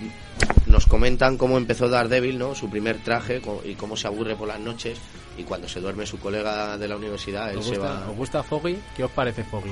[0.67, 2.55] nos comentan cómo empezó Daredevil, ¿no?
[2.55, 4.97] Su primer traje y cómo se aburre por las noches,
[5.38, 8.07] y cuando se duerme su colega de la universidad, él ¿Os se va...
[8.10, 8.77] ¿Os gusta Foggy?
[8.95, 9.69] ¿Qué os parece Foggy?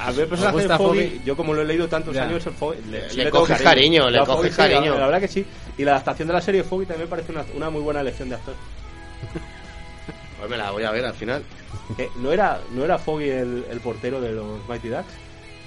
[0.00, 1.20] A ver, el personaje ¿Os de gusta Foggy, Foggy?
[1.24, 2.22] yo como lo he leído tantos Ya.
[2.22, 4.94] años, el Foggy, le, Le coges cariño, le coges Foggy sí, la- cariño.
[4.96, 5.44] La, verdad que sí.
[5.78, 8.00] Y la adaptación de la serie de Foggy también me parece una, una muy buena
[8.00, 8.54] elección de actor.
[10.38, 11.42] Pues me la voy a ver al final.
[11.98, 15.12] Eh, ¿no, era, ¿No era Foggy el, el portero de los Mighty Ducks?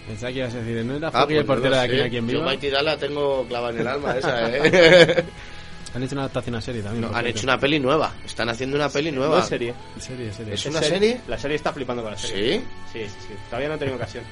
[0.07, 1.81] Pensaba que ibas a decir, ¿no era Ah, Foggy el pues no portero lo de
[1.81, 2.41] aquí a quien Yo?
[2.41, 5.25] Mighty Ducks la tengo clavada en el alma esa, ¿eh?
[5.93, 7.01] Han hecho una adaptación a serie también.
[7.01, 7.29] No, han cierto.
[7.37, 9.35] hecho una peli nueva, están haciendo una peli nueva.
[9.35, 9.73] No es serie.
[9.99, 10.53] Serie, serie.
[10.53, 11.19] ¿Es una serie?
[11.27, 12.59] La serie está flipando con la serie.
[12.59, 12.65] ¿Sí?
[12.93, 13.33] Sí, sí, sí.
[13.49, 14.23] Todavía no he tenido ocasión.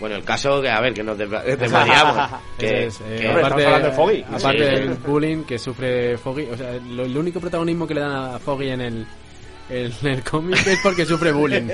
[0.00, 2.30] Bueno, el caso que, a ver, que nos desva- desvariamos.
[2.58, 4.22] que, Eso es, eh, que- aparte, estamos hablando de Foggy.
[4.22, 4.74] aparte Sí.
[4.80, 8.38] del bullying que sufre Foggy, o sea, lo- el único protagonismo que le dan a
[8.38, 9.06] Foggy en el,
[9.70, 11.68] en el cómic es porque sufre bullying.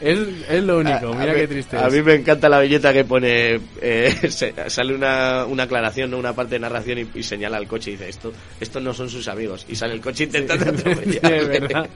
[0.00, 0.18] Es,
[0.50, 1.92] es lo único, A- mira a qué mí- triste A es.
[1.94, 3.60] mí me encanta la billeta que pone.
[3.80, 6.18] eh, se- sale una, una aclaración, ¿no?
[6.18, 9.08] una parte de narración y, y señala al coche y dice: esto, estos no son
[9.08, 9.64] sus amigos.
[9.68, 11.36] Y sale el coche intentando Sí, atropellarle.
[11.38, 11.88] es verdad.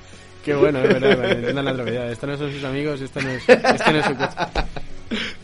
[0.44, 1.36] Qué bueno, es verdad.
[1.36, 2.12] intentan la atropellada.
[2.12, 4.36] Estos no son sus amigos, esto no es, este no es su coche.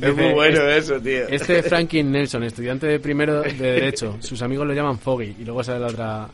[0.01, 1.29] Es muy bueno este- eso, tío.
[1.29, 5.62] Este Franklin Nelson, estudiante de primero de Derecho, sus amigos lo llaman Foggy y luego
[5.62, 6.29] sale la otra.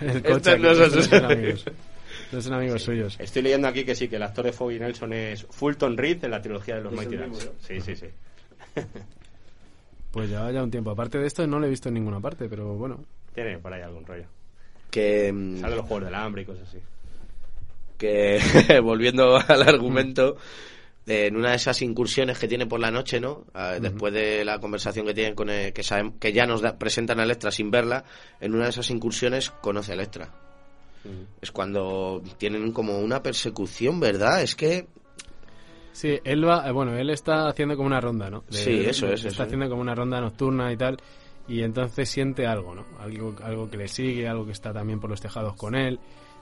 [0.00, 0.34] El coche.
[0.54, 1.64] Estos no son sus- amigos.
[2.32, 3.16] No son amigos suyos.
[3.20, 6.30] Estoy leyendo aquí que sí, que el actor de Foggy Nelson es Fulton Reed en
[6.32, 7.50] la trilogía de los Es Mighty Ducks.
[7.60, 8.06] Sí, sí, sí.
[10.10, 10.90] Pues ya ya un tiempo.
[10.90, 13.04] Aparte de esto, no lo he visto en ninguna parte, pero bueno.
[13.34, 14.24] Tiene por ahí algún rollo.
[14.90, 16.78] Que, mm, Sale los juegos del hambre y cosas así.
[17.98, 18.40] que
[18.82, 20.40] volviendo al argumento, eh,
[21.06, 23.44] en una de esas incursiones que tiene por la noche, ¿no?
[23.54, 26.76] Ah, Después de la conversación que tienen con el- que saben, que ya nos da-
[26.78, 28.04] presentan a Electra sin verla,
[28.40, 30.30] en una de esas incursiones conoce a Electra.
[31.40, 34.42] Es cuando tienen como una persecución, ¿verdad?
[34.42, 34.88] Es que
[35.92, 38.44] Sí, él va, eh, bueno, él está haciendo como una ronda, ¿no?
[38.50, 40.98] De- Sí, eso es, Está eso haciendo como una ronda nocturna y tal,
[41.48, 42.84] y entonces siente algo, ¿no?
[43.00, 45.98] Algo, algo que le sigue, algo que está también por los tejados con él.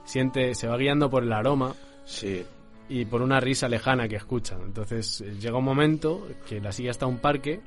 [0.07, 1.75] Siente, se va guiando por el aroma
[2.05, 2.45] sí,
[2.89, 4.57] y por una risa lejana que escucha.
[4.65, 7.61] Entonces eh, llega un momento que la sigue hasta un parque.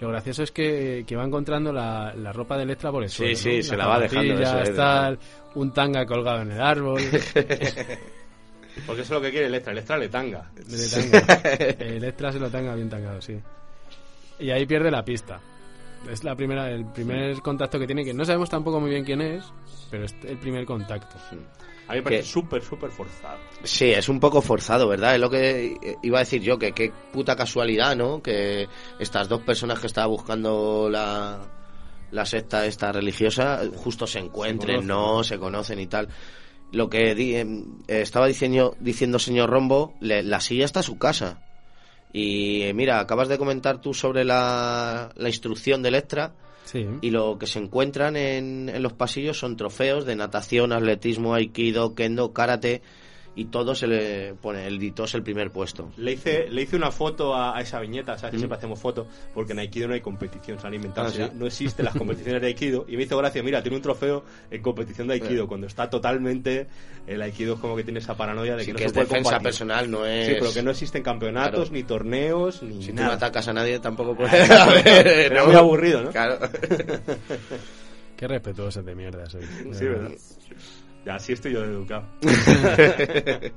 [0.00, 3.16] Lo gracioso es que, que va encontrando la, la ropa de Electra por el Sí,
[3.36, 3.36] suelo.
[3.36, 3.62] sí, ¿no?
[3.62, 5.18] se la va dejando, zapatillas, eso es, tal,
[5.54, 7.00] un tanga colgado en el árbol.
[8.86, 9.72] Porque eso es lo que quiere Electra.
[9.72, 10.50] Electra le tanga.
[10.54, 11.34] de tanga.
[11.78, 13.38] Electra se lo tanga bien tangado, sí.
[14.40, 15.40] Y ahí pierde la pista.
[16.10, 19.20] Es la primera, el primer contacto que tiene, que no sabemos tampoco muy bien quién
[19.20, 19.44] es,
[19.90, 21.16] pero es el primer contacto.
[21.88, 23.38] A mí me parece súper, súper forzado.
[23.64, 25.14] Sí, es un poco forzado, ¿verdad?
[25.14, 28.22] Es lo que iba a decir yo, que qué puta casualidad, ¿no?
[28.22, 28.68] Que
[28.98, 31.40] estas dos personas que estaba buscando la,
[32.10, 34.86] la secta esta religiosa justo se encuentren.
[34.86, 35.22] ¿no?
[35.24, 36.08] Se conocen y tal.
[36.70, 40.84] Lo que di- em, eh, estaba diciendo, diciendo señor Rombo, le- la silla está a
[40.84, 41.42] su casa.
[42.12, 46.32] Y eh, mira, acabas de comentar tú sobre la, la instrucción de Electra
[46.64, 46.86] Sí.
[47.00, 51.94] y lo que se encuentran en, en los pasillos son trofeos de natación, atletismo, aikido,
[51.94, 52.82] kendo, karate
[53.34, 55.90] y todo se le pone, el dito es el primer puesto.
[55.96, 58.32] Le hice, le hice una foto a, a esa viñeta, ¿sabes?
[58.32, 61.08] Que siempre hacemos fotos, porque en Aikido no hay competición, se han inventado.
[61.08, 61.22] Ah, ¿sí?
[61.34, 62.84] No existen las competiciones de Aikido.
[62.88, 65.48] Y me hizo gracia, mira, tiene un trofeo en competición de Aikido, Eh.
[65.48, 66.66] cuando está totalmente.
[67.06, 68.92] El Aikido es como que tiene esa paranoia de que Sí, no que se es
[68.92, 69.44] puede defensa combatir.
[69.44, 70.26] personal, no es...
[70.26, 71.72] Sí, pero que no existen campeonatos, Claro.
[71.72, 73.08] ni torneos, ni Si tú nada.
[73.08, 74.50] no atacas a nadie tampoco puedes...
[74.50, 75.46] A ver, Pero ¿no?
[75.46, 76.10] muy aburrido, ¿no?
[76.10, 76.38] Claro.
[78.16, 79.42] Qué respetuoso de mierda soy.
[79.72, 80.12] Sí, ¿verdad?
[81.04, 82.04] Ya, así estoy yo de educado.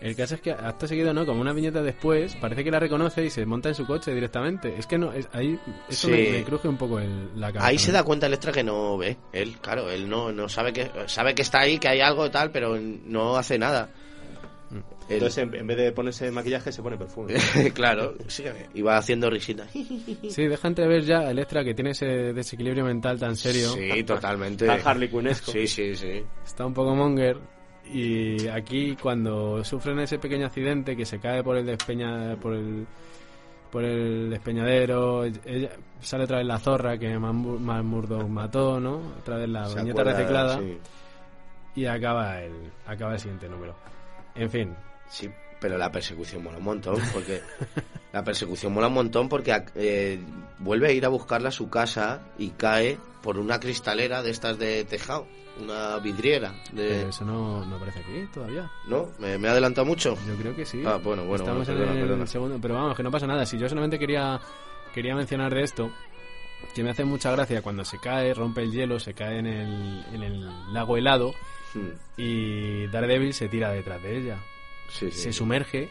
[0.00, 1.24] El caso es que acto seguido, ¿no?
[1.24, 4.74] Como una viñeta después, parece que la reconoce y se monta en su coche directamente.
[4.78, 6.12] Es que no, es, ahí eso Sí.
[6.12, 7.66] me, me cruje un poco el, la cabeza.
[7.66, 9.16] Ahí se da cuenta Electra que no ve.
[9.32, 12.30] Él, claro, él no, no sabe que sabe que está ahí, que hay algo y
[12.30, 13.88] tal, pero no hace nada.
[14.70, 17.34] El- Entonces, en, en vez de ponerse maquillaje, se pone perfume.
[17.74, 18.68] claro, sígueme.
[18.74, 19.70] Y va haciendo risitas.
[19.70, 23.70] Sí, deja entrever ya Electra que tiene ese desequilibrio mental tan serio.
[23.70, 24.66] Sí, totalmente.
[24.66, 25.52] Tan Harley Quinnesco.
[25.52, 26.22] Sí, sí, sí.
[26.44, 27.38] Está un poco monger.
[27.92, 32.86] Y aquí cuando sufren ese pequeño accidente que se cae por el despeña, por el
[33.70, 39.14] por el despeñadero, ella, sale otra vez la zorra que Murdock mató, ¿no?
[39.18, 40.78] Otra vez la viñeta reciclada sí.
[41.74, 42.52] y acaba el
[42.86, 43.74] acaba el siguiente número.
[44.34, 44.74] En fin,
[45.08, 45.30] Sí,
[45.60, 47.40] pero la persecución mola un montón, porque
[48.12, 50.18] la persecución mola un montón porque eh,
[50.58, 54.58] vuelve a ir a buscarla a su casa y cae por una cristalera de estas
[54.58, 55.26] de tejado,
[55.60, 56.52] una vidriera.
[56.72, 56.88] De...
[56.88, 58.70] pero eso no, no aparece aquí todavía.
[58.88, 59.08] ¿No?
[59.18, 60.16] ¿Me, me he adelantado mucho?
[60.26, 60.82] Yo creo que sí.
[60.84, 62.26] Ah, bueno, bueno, Estamos bueno, perdona, en el perdona.
[62.26, 63.46] segundo, pero vamos, que no pasa nada.
[63.46, 64.40] Si yo solamente quería
[64.92, 65.90] quería mencionar de esto
[66.74, 70.04] que me hace mucha gracia cuando se cae, rompe el hielo, se cae en el,
[70.12, 71.32] en el lago helado
[71.74, 74.38] Hmm, y Daredevil se tira detrás de ella.
[74.88, 75.18] Sí, sí.
[75.18, 75.88] Se sumerge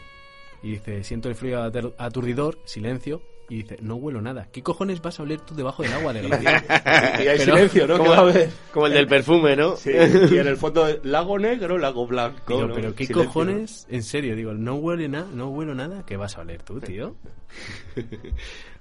[0.62, 4.48] y dice, siento el frío aturdidor, silencio, y dice, no huelo nada.
[4.52, 6.64] ¿Qué cojones vas a oler tú debajo del agua, desgraciado?
[7.22, 7.98] y hay Pero- silencio, ¿no?
[7.98, 8.50] como, Que va a haber.
[8.72, 9.76] como el del perfume, ¿no?
[9.76, 12.54] Sí, y en el fondo, lago negro, lago blanco.
[12.54, 12.74] Digo, ¿no?
[12.74, 13.86] pero ¿qué Silencio, cojones?
[13.90, 17.16] En serio, digo, no huele nada, no huelo nada, ¿qué vas a oler tú, tío?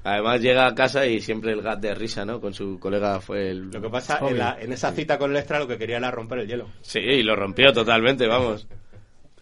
[0.05, 2.41] Además llega a casa y siempre el gat de risa, ¿no?
[2.41, 3.69] Con su colega fue el...
[3.71, 6.39] Lo que pasa, en, la- en esa cita con Lestra lo que quería era romper
[6.39, 6.67] el hielo.
[6.81, 8.67] Sí, y lo rompió totalmente, vamos.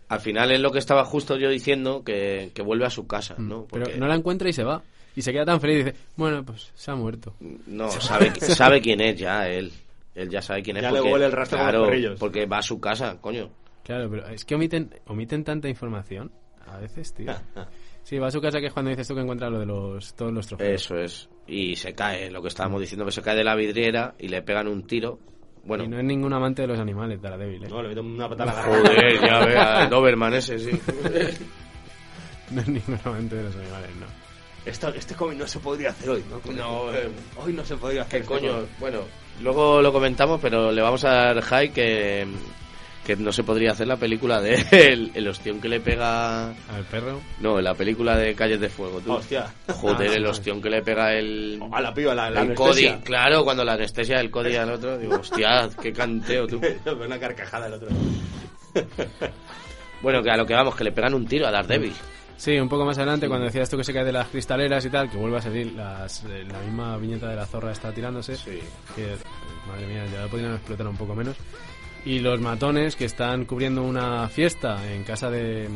[0.07, 3.35] Al final es lo que estaba justo yo diciendo, que, que vuelve a su casa,
[3.39, 3.65] ¿no?
[3.71, 4.83] Pero Porque- no la encuentra y se va.
[5.15, 7.35] Y se queda tan feliz y dice, bueno, pues se ha muerto.
[7.67, 9.71] No, sabe, sabe quién es ya él.
[10.15, 10.83] Él ya sabe quién es.
[10.83, 13.49] Ya le huele el rastro con los claro, porque va a su casa, coño.
[13.83, 16.31] Claro, pero es que omiten, omiten tanta información
[16.67, 17.33] a veces, tío.
[18.03, 20.15] Sí, va a su casa que es cuando dices tú que encuentra lo de los,
[20.15, 20.71] todos los trofeos.
[20.71, 21.29] Eso es.
[21.45, 24.41] Y se cae, lo que estábamos diciendo, que se cae de la vidriera y le
[24.41, 25.19] pegan un tiro.
[25.63, 27.67] Bueno, Y no es ningún amante de los animales, Daredevil, ¿eh?
[27.69, 30.71] No, le meto una patada a la joder, ya ve al Doberman ese, sí.
[32.49, 34.20] No es ningún amante de los animales, no.
[34.65, 36.53] Esto, este cómic no se podría hacer hoy, ¿no?
[36.53, 37.09] No, eh,
[37.43, 38.21] Hoy no se podría hacer.
[38.21, 38.67] ¿Qué coño?
[38.79, 38.99] Bueno,
[39.41, 42.27] luego lo comentamos, pero le vamos a dar high que,
[43.03, 46.49] que no se podría hacer la película de el, el ostión que le pega...
[46.49, 47.19] Al perro.
[47.39, 49.13] No, la película de Calles de Fuego, tú.
[49.13, 49.51] Hostia.
[49.67, 51.59] Joder, el ostión que le pega el...
[51.71, 53.01] A la piba, la, la el Cody, anestesia.
[53.03, 56.61] claro, cuando la anestesia del Cody al otro, digo, hostia, qué canteo tú.
[57.03, 57.89] una carcajada el otro.
[60.01, 61.93] Bueno, que a lo que vamos, que le pegan un tiro a Daredevil.
[62.41, 64.89] Sí, un poco más adelante, cuando decías tú que se cae de las cristaleras y
[64.89, 68.33] tal, que vuelve a salir las, eh, la misma viñeta de la zorra está tirándose.
[68.95, 69.15] Que,
[69.67, 71.35] madre mía, ya lo podrían explotar un poco menos.
[72.03, 75.69] Y los matones que están cubriendo una fiesta en casa de,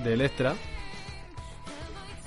[0.00, 0.54] de Electra,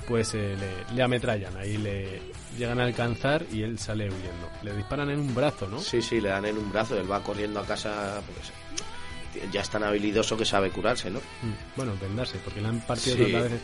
[0.08, 1.54] pues eh, le, le ametrallan.
[1.58, 2.22] Ahí le
[2.56, 4.48] llegan a alcanzar y él sale huyendo.
[4.62, 5.78] Le disparan en un brazo, ¿no?
[5.78, 8.50] Sí, sí, le dan en un brazo, él va corriendo a casa, pues,
[9.52, 11.18] ya es tan habilidoso que sabe curarse, ¿no?
[11.18, 13.22] Mm, Bueno, vendarse, porque le han partido Sí.
[13.24, 13.60] tantas veces.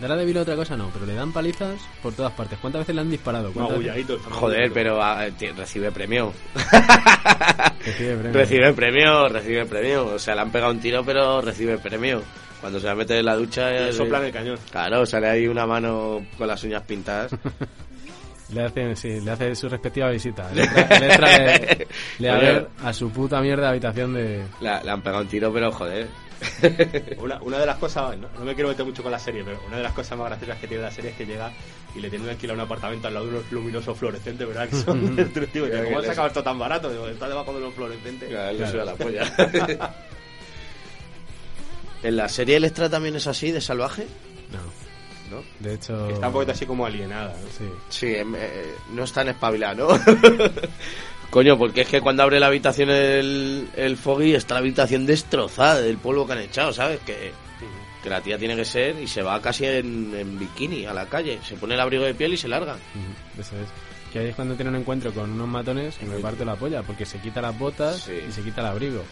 [0.00, 2.58] Daredevil otra cosa no, pero le dan palizas por todas partes.
[2.58, 3.48] ¿Cuántas veces le han disparado?
[3.50, 6.32] Está Joder, pero ah, t- recibe premio.
[7.84, 8.32] Recibe premio.
[8.32, 10.06] Recibe premio, recibe premio.
[10.14, 12.22] O sea, le han pegado un tiro, pero recibe premio.
[12.60, 13.70] Cuando se va a meter en la ducha...
[13.70, 14.58] Le eh, soplan el cañón.
[14.70, 17.32] Claro, sale ahí una mano con las uñas pintadas.
[18.52, 20.50] Le hace, sí, le hace su respectiva visita.
[20.54, 21.86] Le trae, le trae-
[22.18, 24.42] le a ver a su puta mierda habitación de...
[24.60, 26.08] La- le han pegado un tiro, pero joder.
[27.18, 29.60] Una, una de las cosas, no, no me quiero meter mucho con la serie, pero
[29.68, 31.52] una de las cosas más graciosas que tiene la serie es que llega
[31.94, 34.66] y le tienen alquilado un apartamento al lado de unos luminosos fluorescentes, ¿verdad?
[34.70, 35.68] Que son destructivos.
[35.68, 36.90] Y digo, ¿Cómo has sacado esto tan barato?
[36.90, 38.28] Digo, está debajo de los fluorescentes.
[38.30, 38.84] Claro, Claro.
[38.86, 39.94] la polla.
[42.02, 44.06] ¿En la serie Electra también es así, de salvaje?
[44.50, 44.58] No,
[45.30, 45.42] ¿No?
[45.60, 46.08] de hecho...
[46.10, 47.32] Está un poquito así como alienada.
[47.40, 47.48] ¿no?
[47.56, 47.64] Sí.
[47.88, 50.00] Sí, em, eh, no es tan espabilado, ¿no?
[51.30, 55.80] Coño, porque es que cuando abre la habitación el, el Foggy está la habitación destrozada
[55.80, 56.98] del polvo que han echado, ¿sabes?
[57.06, 57.30] Que,
[58.02, 61.06] que la tía tiene que ser y se va casi en, en bikini a la
[61.06, 61.38] calle.
[61.46, 62.76] Se pone el abrigo de piel y se larga.
[63.38, 63.68] Eso es.
[64.12, 66.82] Que ahí es cuando tiene un encuentro con unos matones que me parte la polla,
[66.82, 68.14] porque se quita las botas Sí.
[68.28, 69.04] y se quita el abrigo.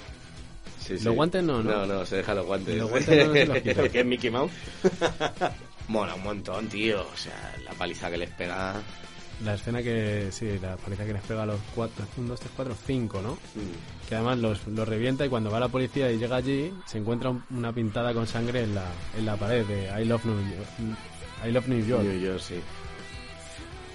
[0.80, 1.70] Sí, ¿Los guantes no, no?
[1.70, 2.74] No, no, se deja los guantes.
[2.76, 3.82] Los guantes no se los quita.
[3.82, 4.50] ¿El que es Mickey Mouse?
[5.88, 7.00] Mola un montón, tío.
[7.12, 8.74] O sea, la paliza que les pega.
[9.44, 12.50] La escena que, sí, la paliza que les pega a los cuatro, un, dos, tres,
[12.56, 13.34] cuatro, cinco, ¿no?
[13.34, 16.98] mm, Que además los, los revienta y cuando va la policía y llega allí, se
[16.98, 18.84] encuentra un- una pintada con sangre en la,
[19.16, 20.68] en la pared de I Love New York.
[21.46, 22.02] I Love New York.
[22.02, 22.56] New York, sí.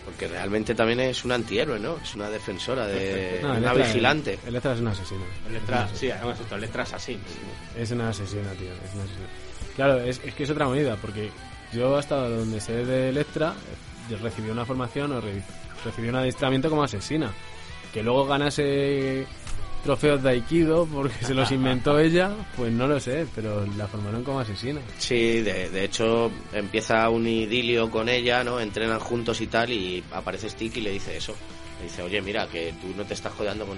[0.05, 1.97] Porque realmente también es un antihéroe, ¿no?
[1.97, 3.39] Es una defensora de.
[3.41, 4.39] No, una Electra- vigilante.
[4.45, 5.23] Electra es una asesina.
[5.51, 7.17] Letra, sí, además esto, letras así.
[7.77, 8.69] Es una asesina, tío.
[8.71, 9.27] Es una asesina.
[9.75, 11.29] Claro, es, es que es otra movida, porque
[11.73, 13.53] yo hasta donde sé de Electra,
[14.11, 15.43] eh, recibí una formación o re-
[15.83, 17.31] recibí un adiestramiento como asesina.
[17.93, 19.25] Que luego ganase
[19.83, 24.23] trofeos de Aikido porque se los inventó ella, pues no lo sé, pero la formaron
[24.23, 24.79] como asesina.
[24.97, 28.59] Sí, de, de hecho empieza un idilio con ella, ¿no?
[28.59, 31.35] Entrenan juntos y tal y aparece Stick y le dice eso.
[31.79, 33.77] Le dice, oye, mira, que tú no te estás jodeando con...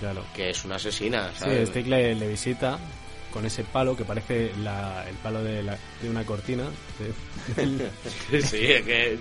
[0.00, 0.22] Claro.
[0.34, 1.66] que es una asesina, Sí.
[1.66, 2.78] Stick le, le visita
[3.38, 6.64] con ese palo que parece la- el palo de, la- de una cortina.
[7.56, 9.16] de- sí, es que...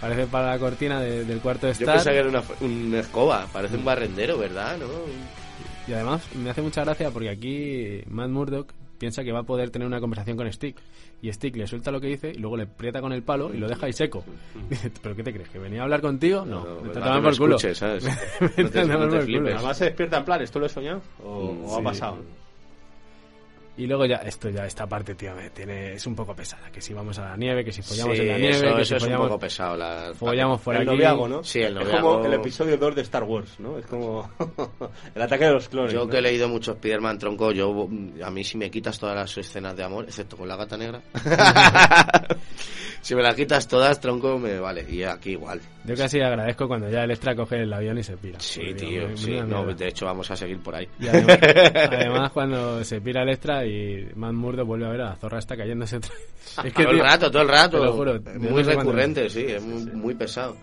[0.00, 1.94] parece el palo de la cortina de- del cuarto de Yo estar.
[1.96, 4.76] pensaba que era una, una escoba, parece un barrendero, ¿verdad?
[4.78, 4.86] ¿No?
[5.88, 9.70] Y además me hace mucha gracia porque aquí Matt Murdock piensa que va a poder
[9.70, 10.76] tener una conversación con Stick.
[11.22, 13.56] Y Stick le suelta lo que dice y luego le aprieta con el palo y
[13.56, 14.24] lo deja ahí seco.
[14.68, 15.48] Dice, ¿pero qué te crees?
[15.48, 16.44] ¿Que venía a hablar contigo?
[16.44, 17.56] No, No, no, te toman por culo.
[17.56, 18.04] escuches, ¿sabes?
[18.40, 19.22] No te- te por culo.
[19.22, 19.54] flipes.
[19.54, 21.00] Además se despierta en plan, ¿esto lo he soñado?
[21.24, 22.18] ¿O, Mm, o ha pasado?
[23.76, 26.70] Y luego ya, esto ya, esta parte, tío, me tiene, es un poco pesada.
[26.70, 28.82] Que si vamos a la nieve, que si follamos Sí, en la nieve, eso, que
[28.82, 29.76] eso si es un follamos, poco pesado.
[29.76, 30.90] La, follamos por el aquí.
[30.90, 31.42] noviazgo, ¿no?
[31.42, 32.12] Sí, el Es noviazgo.
[32.14, 33.76] como el episodio 2 de Star Wars, ¿no?
[33.78, 34.30] Es como
[35.14, 35.92] el ataque de los clones.
[35.92, 36.08] Yo ¿no?
[36.08, 37.88] que he leído mucho Spider-Man tronco, yo
[38.24, 41.00] a mí si me quitas todas las escenas de amor, excepto con la gata negra,
[43.00, 44.86] si me las quitas todas, tronco, me vale.
[44.88, 45.60] Y aquí igual.
[45.84, 48.40] Yo casi agradezco cuando ya el extra coge el avión y se pira.
[48.40, 49.40] Sí, digo, tío, sí.
[49.46, 50.88] No, de hecho vamos a seguir por ahí.
[50.98, 51.38] Y además,
[51.90, 53.28] además, cuando se pira el
[53.66, 55.98] y Matt Murdock vuelve a ver a la zorra está cayéndose.
[56.64, 57.78] Es que, todo el tío, rato, todo el rato.
[57.80, 60.56] te lo juro, Es de muy recurrente, sí, es muy, muy pesado.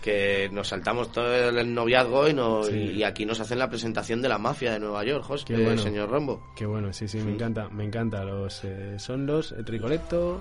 [0.00, 2.74] Que nos saltamos todo el noviazgo y, nos, Sí.
[2.74, 5.82] y aquí nos hacen la presentación de la mafia de Nueva York, José, Qué bueno.
[5.82, 6.42] señor Rombo.
[6.56, 8.24] Qué bueno, sí, sí, me encanta, me encanta.
[8.24, 10.40] Los, eh, son los el Tricoleto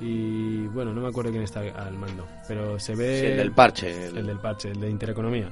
[0.00, 3.52] y bueno, no me acuerdo quién está al mando, pero se ve Sí, el del
[3.52, 4.06] parche.
[4.08, 5.50] el- el del parche, el de Intereconomía.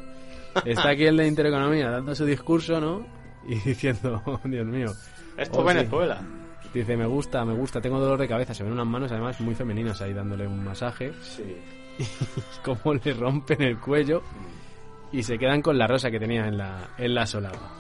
[0.65, 3.07] Está aquí el de Intereconomía dando su discurso, ¿no?
[3.49, 4.89] Y diciendo, oh, Dios mío.
[5.37, 5.77] Esto Oh, es sí.
[5.79, 6.23] Venezuela.
[6.73, 8.53] Dice, me gusta, me gusta, tengo dolor de cabeza.
[8.55, 11.13] Se ven unas manos además muy femeninas ahí dándole un masaje.
[11.23, 11.57] Sí.
[12.65, 14.23] Cómo le rompen el cuello
[15.13, 17.71] y se quedan con la rosa que tenía en la, en la solapa.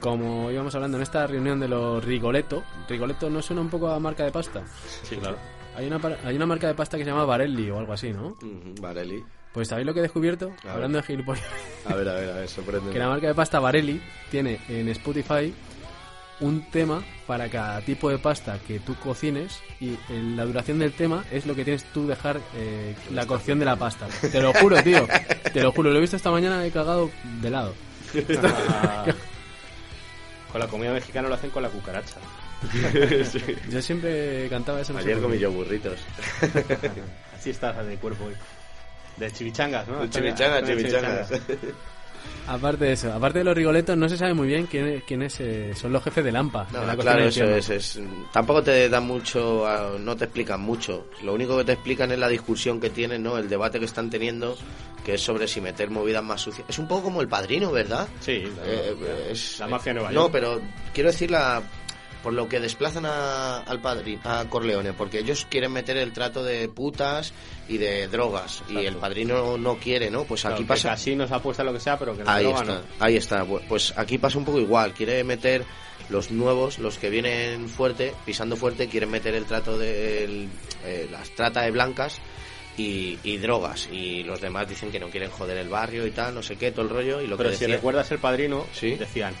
[0.00, 3.98] Como íbamos hablando en esta reunión de los Rigoletto, Rigoletto no suena un poco a
[3.98, 4.62] marca de pasta.
[5.02, 5.36] Sí, claro.
[5.74, 8.36] Hay una, hay una marca de pasta que se llama Barelli o algo así, ¿no?
[8.80, 9.24] Varelli.
[9.56, 10.52] Pues ¿sabéis lo que he descubierto?
[10.64, 10.72] A ver.
[10.74, 11.42] Hablando de gilipollas.
[11.86, 12.92] A ver, a ver, a ver, sorprende.
[12.92, 15.50] Que la marca de pasta Barelli tiene en Spotify
[16.40, 20.92] un tema para cada tipo de pasta que tú cocines y en la duración del
[20.92, 24.06] tema es lo que tienes tú dejar eh, la cocción de la pasta.
[24.30, 25.08] Te lo juro, tío.
[25.50, 25.90] Te lo juro.
[25.90, 27.72] Lo he visto esta mañana he cagado de lado.
[30.52, 32.16] Con la comida mexicana lo hacen con la cucaracha.
[33.70, 34.94] Yo siempre cantaba eso.
[34.98, 35.98] Ayer comí yo burritos.
[37.34, 38.34] Así estás de cuerpo hoy.
[39.16, 40.06] De chivichangas, ¿no?
[40.08, 41.30] Chimichangas, De chimichangas.
[42.48, 45.72] Aparte de eso, aparte de los rigoletos, no se sabe muy bien quién- quiénes eh,
[45.74, 46.66] son los jefes de Lampa.
[46.72, 48.00] No, de la claro, eso es, es.
[48.32, 51.08] Tampoco te dan mucho, a- no te explican mucho.
[51.24, 53.36] Lo único que te explican es la discusión que tienen, ¿no?
[53.36, 54.56] El debate que están teniendo,
[55.04, 56.68] que es sobre si meter movidas más sucias.
[56.68, 58.06] Es un poco como el padrino, ¿verdad?
[58.20, 58.70] Sí, claro.
[58.70, 60.60] Eh, es- La mafia Nueva No, pero
[60.94, 61.60] quiero decir la
[62.26, 66.42] por lo que desplazan a, al padrino, a Corleone, porque ellos quieren meter el trato
[66.42, 67.32] de putas
[67.68, 70.24] y de drogas y el padrino no quiere, ¿no?
[70.24, 72.74] Pues aquí Claro, pasa casinos, apuesta lo que sea, pero que la Ahí droga está,
[72.74, 72.80] no.
[72.98, 73.44] ahí está.
[73.44, 74.92] Pues aquí pasa un poco igual.
[74.92, 75.64] Quiere meter
[76.08, 80.48] los nuevos, los que vienen fuerte, pisando fuerte, quieren meter el trato de el-
[80.84, 82.18] eh, las trata de blancas
[82.76, 83.88] y, y drogas.
[83.92, 86.72] Y los demás dicen que no quieren joder el barrio y tal, no sé qué,
[86.72, 87.20] todo el rollo.
[87.20, 88.96] Y lo Pero que si decía- recuerdas el padrino, Sí.
[88.96, 89.32] decían,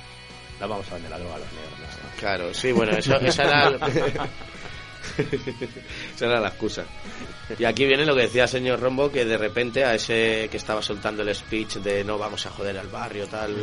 [0.60, 1.72] la vamos a vender la droga a los negros.
[2.16, 2.36] Ya está".
[2.36, 3.78] Claro, sí, bueno, eso, esa era...
[6.14, 6.84] esa era la excusa.
[7.58, 10.56] Y aquí viene lo que decía el señor Rombo, que de repente a ese que
[10.56, 13.54] estaba soltando el speech de no vamos a joder al barrio, tal,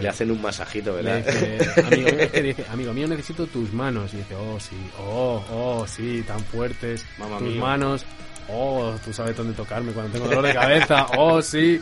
[0.00, 1.24] le hacen un masajito, ¿verdad?
[1.24, 4.14] dice, amigo, mío, es que dice, amigo mío, necesito tus manos.
[4.14, 7.04] Y dice, oh, sí, oh, oh, sí, tan fuertes.
[7.18, 8.04] Mamma tus manos,
[8.48, 11.80] oh, tú sabes dónde tocarme cuando tengo dolor de cabeza, oh, sí.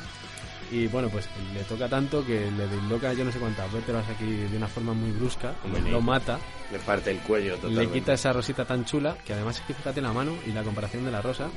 [0.73, 4.25] Y bueno, pues le toca tanto que le disloca yo no sé cuántas vértebras aquí
[4.27, 6.39] de una forma muy brusca, Hombre, lo mata,
[6.73, 7.85] Le parte el cuello totalmente.
[7.87, 10.63] le quita esa rosita tan chula, que además es que fíjate la mano y la
[10.65, 11.49] comparación de la rosa,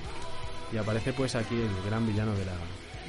[0.72, 2.51] y aparece pues aquí el gran villano de la,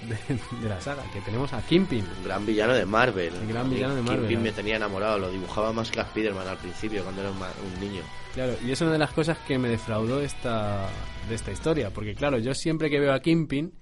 [0.09, 2.03] de, de la saga, que tenemos a Kimpin.
[2.19, 3.35] Un gran villano de Marvel.
[3.35, 4.43] El gran villano de Marvel, Kingpin ¿eh?
[4.43, 7.81] me tenía enamorado, lo dibujaba más que a Spiderman al principio, cuando era un, un
[7.81, 8.01] niño.
[8.33, 10.89] Claro, y es una de las cosas que me defraudó de esta,
[11.29, 13.75] de esta historia, porque claro, yo siempre que veo a Kingpin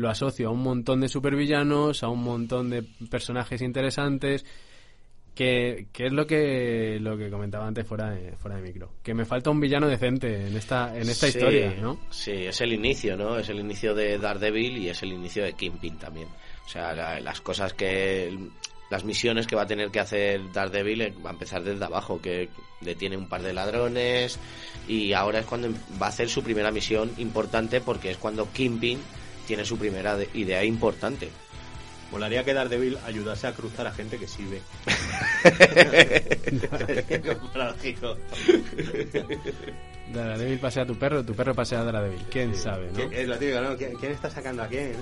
[0.00, 4.44] lo asocio a un montón de supervillanos, a un montón de personajes interesantes,
[5.34, 9.14] que, que es lo que lo que comentaba antes fuera de, fuera de micro, que
[9.14, 11.98] me falta un villano decente en esta en esta Sí, historia, ¿no?
[12.10, 13.38] Sí, es el inicio, ¿no?
[13.38, 16.28] Es el inicio de Daredevil y es el inicio de Kingpin también.
[16.66, 18.36] O sea, la- las cosas que...
[18.90, 22.20] Las misiones que va a tener que hacer Daredevil eh, va a empezar desde abajo,
[22.20, 22.48] que
[22.80, 24.36] detiene un par de ladrones
[24.88, 25.68] y ahora es cuando
[26.02, 28.98] va a hacer su primera misión importante porque es cuando Kingpin
[29.50, 31.28] tiene su primera de- idea importante.
[32.12, 34.60] Molaría que Daredevil ayudase a cruzar a gente que sí ve.
[40.12, 42.24] Daredevil pasea a tu perro, tu perro pasea a Daredevil.
[42.30, 42.94] ¿Quién sabe, no?
[42.94, 43.76] ¿Quién- Es lo típico, ¿no?
[43.76, 44.92] ¿Quién, quién está sacando a quién?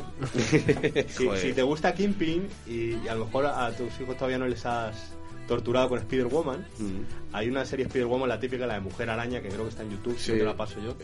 [0.94, 1.06] eh?
[1.08, 4.46] si, si te gusta Kingpin y, y a lo mejor a tus hijos todavía no
[4.46, 5.12] les has
[5.48, 7.00] torturado con Spider-Woman, Mm.
[7.34, 9.90] hay una serie Spider-Woman, la típica, la de Mujer Araña, que creo que está en
[9.90, 10.32] YouTube, Sí.
[10.32, 10.94] te la paso yo.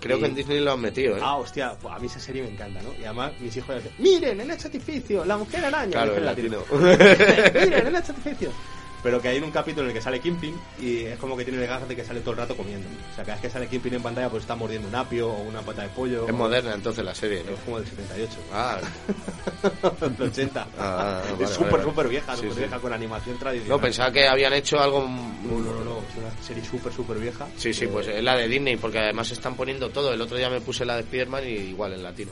[0.00, 1.20] Creo Y- que en Disney lo han metido, ¿eh?
[1.22, 2.90] Ah, hostia, pues a mí esa serie me encanta, ¿no?
[2.98, 5.90] Y además mis hijos dicen, miren, en este edificio, la mujer araña.
[5.92, 6.58] Claro, en latino.
[6.70, 8.50] miren, en este edificio.
[9.02, 11.64] Pero que hay un capítulo en el que sale Kingpin y es como que tiene
[11.66, 12.88] ganas de que sale todo el rato comiendo.
[12.88, 15.42] O sea, cada vez que sale Kingpin en pantalla pues está mordiendo un apio o
[15.42, 16.26] una pata de pollo.
[16.26, 17.52] Es moderna entonces la serie, ¿no?
[17.52, 18.32] Es como del 78.
[18.52, 18.78] Ah,
[20.00, 20.66] del 80.
[20.78, 21.84] Ah, vale, es súper, vale.
[21.84, 22.58] súper vieja, Sí, súper sí.
[22.60, 23.76] vieja con animación tradicional.
[23.78, 25.00] no, pensaba que habían hecho algo...
[25.02, 27.46] No, no, no, no, es una serie súper, súper vieja.
[27.56, 30.12] Sí, sí, Eh, pues es la de Disney, porque además están poniendo todo.
[30.12, 32.30] El otro día me puse la de Spiderman y igual en latino.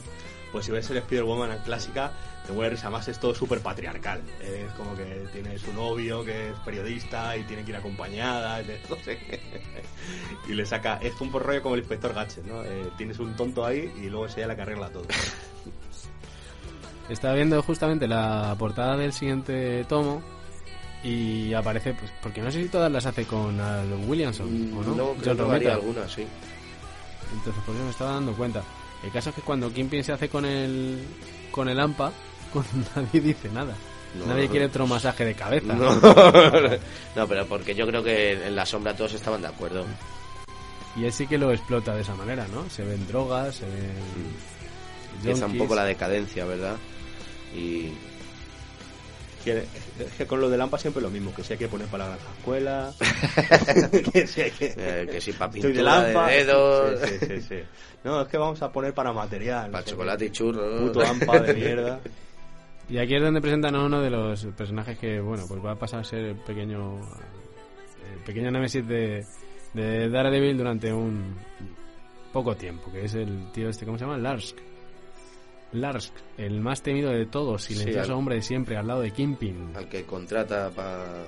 [0.53, 2.13] Pues si ves el Spider-Woman clásica,
[2.49, 4.21] Además es todo súper patriarcal.
[4.41, 8.61] Es como que tiene su novio que es periodista y tiene que ir acompañada.
[8.91, 9.19] no sé.
[10.49, 10.99] y le saca...
[11.03, 12.63] Es un rollo como el inspector Gadget, ¿no?
[12.65, 15.05] Eh, tienes un tonto ahí y luego es ella la que arregla todo.
[17.09, 20.23] Estaba viendo justamente la portada del siguiente tomo
[21.05, 24.95] y aparece, pues, porque no sé si todas las hace con Al Williamson o no.
[24.95, 25.47] Mm, No, John creo que Romita.
[25.53, 26.27] varía alguna, sí.
[27.33, 28.63] Entonces, por eso me estaba dando cuenta.
[29.05, 31.05] El caso es que cuando Kingpin se hace con el
[31.53, 32.11] con el AMPA,
[32.97, 33.75] nadie dice nada.
[34.19, 35.75] No, nadie quiere otro masaje de cabeza.
[35.75, 35.95] No.
[37.17, 39.85] no, pero porque yo creo que en la sombra todos estaban de acuerdo.
[40.97, 42.69] Y él sí que lo explota de esa manera, ¿no?
[42.71, 43.93] Se ven drogas, se ven...
[45.17, 46.77] Empieza un poco la decadencia, ¿verdad?
[47.55, 47.93] Y
[49.45, 49.59] Que,
[49.99, 52.19] es que con lo de Lampa siempre lo mismo, que si hay que poner palabras
[52.19, 52.95] en la escuela,
[54.13, 54.75] que si hay que...
[54.77, 56.29] eh, que si para Estoy pintura de, Lampa.
[56.31, 57.57] dedos, Sí, sí, sí, sí.
[58.03, 59.71] No, es que vamos a poner para material.
[59.71, 60.81] para chocolate y churros.
[60.81, 62.01] Puto AMPA de mierda.
[62.89, 65.77] Y aquí es donde presentan a uno de los personajes que, bueno, pues va a
[65.79, 69.25] pasar a ser el pequeño, el pequeño némesis de,
[69.75, 71.35] de Daredevil durante un
[72.33, 74.19] poco tiempo, que es el tío este, ¿cómo se llama?
[74.19, 74.57] Larsk.
[75.73, 79.73] Larsk, el más temido de todos, silencioso al- hombre de siempre, al lado de Kingpin.
[79.75, 81.25] Al que contrata para...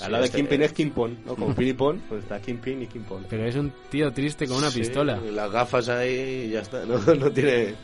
[0.00, 1.34] Al lado de Kingpin es Kingpon, ¿no?
[1.34, 3.26] Como Piripon, pues está Kingpin y Kingpon.
[3.28, 5.16] Pero es un tío triste con una pistola.
[5.16, 6.84] Las gafas ahí y ya está.
[6.86, 7.74] No, no tiene...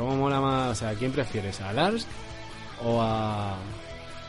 [0.00, 0.70] ¿Cómo mola más?
[0.70, 1.60] O sea, ¿a quién prefieres?
[1.60, 2.08] ¿A Larsk
[2.82, 3.54] o a,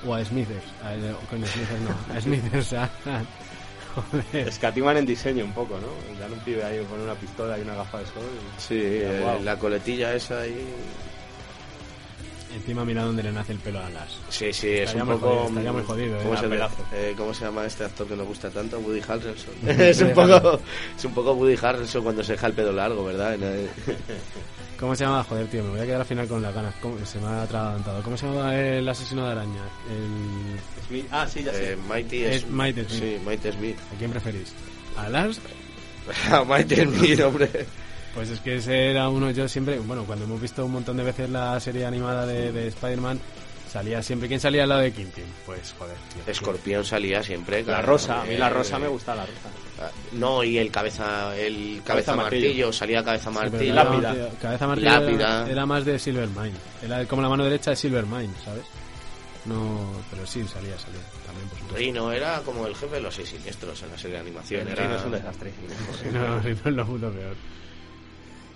[0.05, 0.65] o a Smithers?
[0.83, 0.91] A,
[1.29, 2.89] coño, Smithers no, a Smithers, a-
[3.95, 4.47] Joder.
[4.49, 5.87] Escatiman en diseño un poco, ¿no?
[6.19, 8.23] Dan un pibe ahí con una pistola y una gafa de sol.
[8.57, 10.73] y- Sí, eh, la coletilla esa ahí...
[12.55, 14.13] Encima mira dónde le nace el pelo a Larsk.
[14.29, 15.27] Sí, sí, es Estaría un muy poco...
[15.33, 16.23] jodido, estaría muy jodido, ¿eh?
[16.23, 16.75] ¿Cómo, se, Pelazo.
[16.93, 18.79] eh, ¿Cómo se llama este actor que nos gusta tanto?
[18.79, 19.53] Woody Harrelson.
[19.79, 20.59] es, un poco,
[20.97, 23.37] es un poco Woody Harrelson cuando se deja el pelo largo, ¿verdad?
[24.79, 25.23] ¿Cómo se llama?
[25.23, 26.73] Joder, tío, me voy a quedar al final con las ganas.
[26.81, 28.01] ¿Cómo- Se me ha atragantado.
[28.03, 29.61] ¿Cómo se llama el asesino de araña?
[29.89, 30.59] El...
[30.87, 31.73] Smith- Ah, sí, ya sé.
[31.73, 32.47] eh, Mighty Es.
[32.49, 32.99] Mighty Smith.
[32.99, 33.77] Sí, Mighty Smith.
[33.93, 34.53] ¿A quién preferís?
[34.97, 35.41] ¿A Larsk?
[36.31, 37.49] A Mighty Smith, hombre.
[38.13, 41.03] Pues es que ese era uno, yo siempre, bueno, cuando hemos visto un montón de
[41.03, 43.19] veces la serie animada de, de Spider-Man,
[43.71, 45.23] salía siempre, ¿quién salía al lado de Kingpin?
[45.45, 46.23] Pues joder, tío.
[46.31, 47.59] Escorpión salía siempre.
[47.59, 47.87] La claro.
[47.87, 49.49] rosa, a mí la Eh, rosa me gusta la rosa.
[49.81, 52.47] ah, No, y el cabeza, el cabeza, Cabeza martillo.
[52.47, 52.73] martillo.
[52.73, 53.71] salía cabeza Sí, martillo.
[53.73, 54.29] claro, Lápida.
[54.41, 55.41] Cabeza martillo Lápida.
[55.43, 56.53] Era, era más de Silvermine.
[56.83, 58.63] Era como la mano derecha de Silvermine, ¿sabes?
[59.45, 60.99] No, pero sí, salía, salía.
[61.25, 61.77] También, por supuesto.
[61.77, 64.67] Rino era como el jefe de los seis siniestros en la serie de animación.
[64.67, 64.75] Era...
[64.75, 65.51] reino es un desastre.
[66.11, 67.35] No, no es lo puto peor.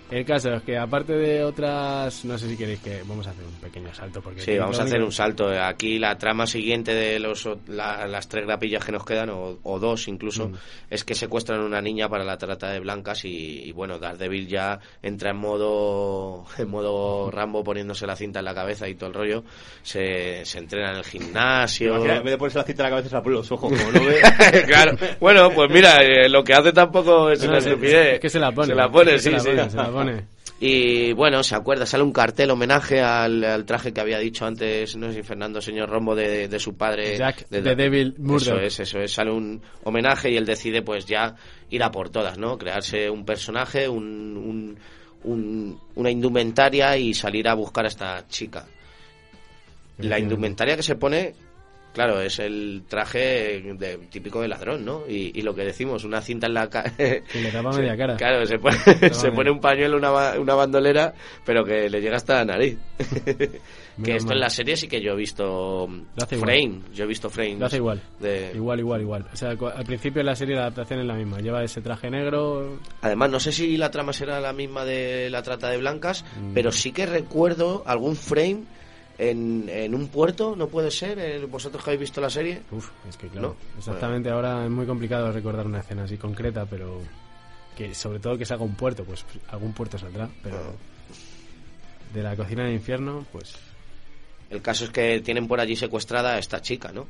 [0.08, 3.44] El caso es que aparte de otras, no sé si queréis que vamos a hacer
[3.44, 5.48] un pequeño salto porque Sí, vamos a hacer un salto.
[5.48, 9.78] Aquí la trama siguiente de los, la- las tres grapillas que nos quedan, o, o
[9.80, 10.54] dos incluso, Mm.
[10.90, 14.46] es que secuestran a una niña para la trata de blancas y, y, bueno, Daredevil
[14.46, 19.08] ya entra en modo, en modo Rambo poniéndose la cinta en la cabeza y todo
[19.08, 19.42] el rollo.
[19.82, 21.94] Se, se entrena en el gimnasio.
[21.96, 23.72] Imagina, en vez de ponerse la cinta en la cabeza, se la pone los ojos,
[23.76, 24.20] como no ve.
[24.68, 24.96] claro.
[25.18, 28.14] Bueno, pues mira, eh, lo que hace tampoco es No, una es- estupidez.
[28.14, 28.68] es que se la pone.
[28.68, 29.70] Se la pone, sí, se la sí.
[29.70, 29.95] se la pone.
[30.58, 34.96] Y bueno, se acuerda, sale un cartel homenaje al, al traje que había dicho antes,
[34.96, 37.18] no sé si Fernando, señor Rombo, de, de su padre.
[37.18, 38.62] Jack de, Devil Eso Murdoch.
[38.62, 41.34] es, eso es, sale un homenaje y él decide pues ya
[41.68, 42.56] ir a por todas, ¿no?
[42.56, 44.02] Crearse un personaje, un,
[44.36, 44.78] un-
[45.24, 48.64] un- una indumentaria y salir a buscar a esta chica.
[49.98, 51.34] La indumentaria que se pone,
[51.96, 55.04] claro, es el traje de- típico de ladrón, ¿no?
[55.08, 56.92] Y, y lo que decimos, una cinta en la cara.
[56.96, 58.16] Que le tapa media cara.
[58.16, 58.76] Claro, se pone,
[59.12, 62.76] se pone un pañuelo, una, una bandolera, pero que le llega hasta la nariz.
[64.04, 64.36] Que esto mal.
[64.36, 66.28] en la serie sí que yo he visto igual.
[66.28, 67.56] frame, yo he visto frame.
[67.56, 68.02] Lo hace igual.
[68.20, 68.52] De...
[68.54, 69.26] Igual, igual, igual.
[69.32, 71.38] O sea, al principio de la serie la adaptación es la misma.
[71.40, 72.78] Lleva ese traje negro.
[73.00, 76.52] Además, no sé si la trama será la misma de la trata de blancas, Mm.
[76.52, 78.64] pero sí que recuerdo algún frame
[79.18, 81.18] en, en un puerto, ¿no puede ser?
[81.18, 82.62] Eh, ¿Vosotros que habéis visto la serie?
[82.70, 83.48] Uf, es que claro.
[83.48, 83.78] No.
[83.78, 87.00] Exactamente, ahora es muy complicado recordar una escena así concreta, pero.
[87.76, 90.74] que Sobre todo que salga un puerto, pues algún puerto saldrá, pero.
[92.12, 93.54] De la cocina del infierno, pues.
[94.50, 97.06] El caso es que tienen por allí secuestrada a esta chica, ¿no?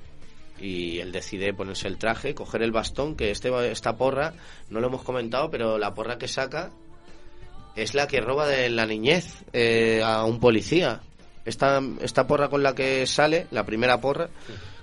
[0.59, 4.33] Y él decide ponerse el traje, coger el bastón, que este, esta porra,
[4.71, 6.71] no lo hemos comentado, pero la porra que saca
[7.75, 11.03] es la que roba de la niñez eh, a un policía.
[11.47, 14.29] Esta, esta porra con la que sale, la primera porra,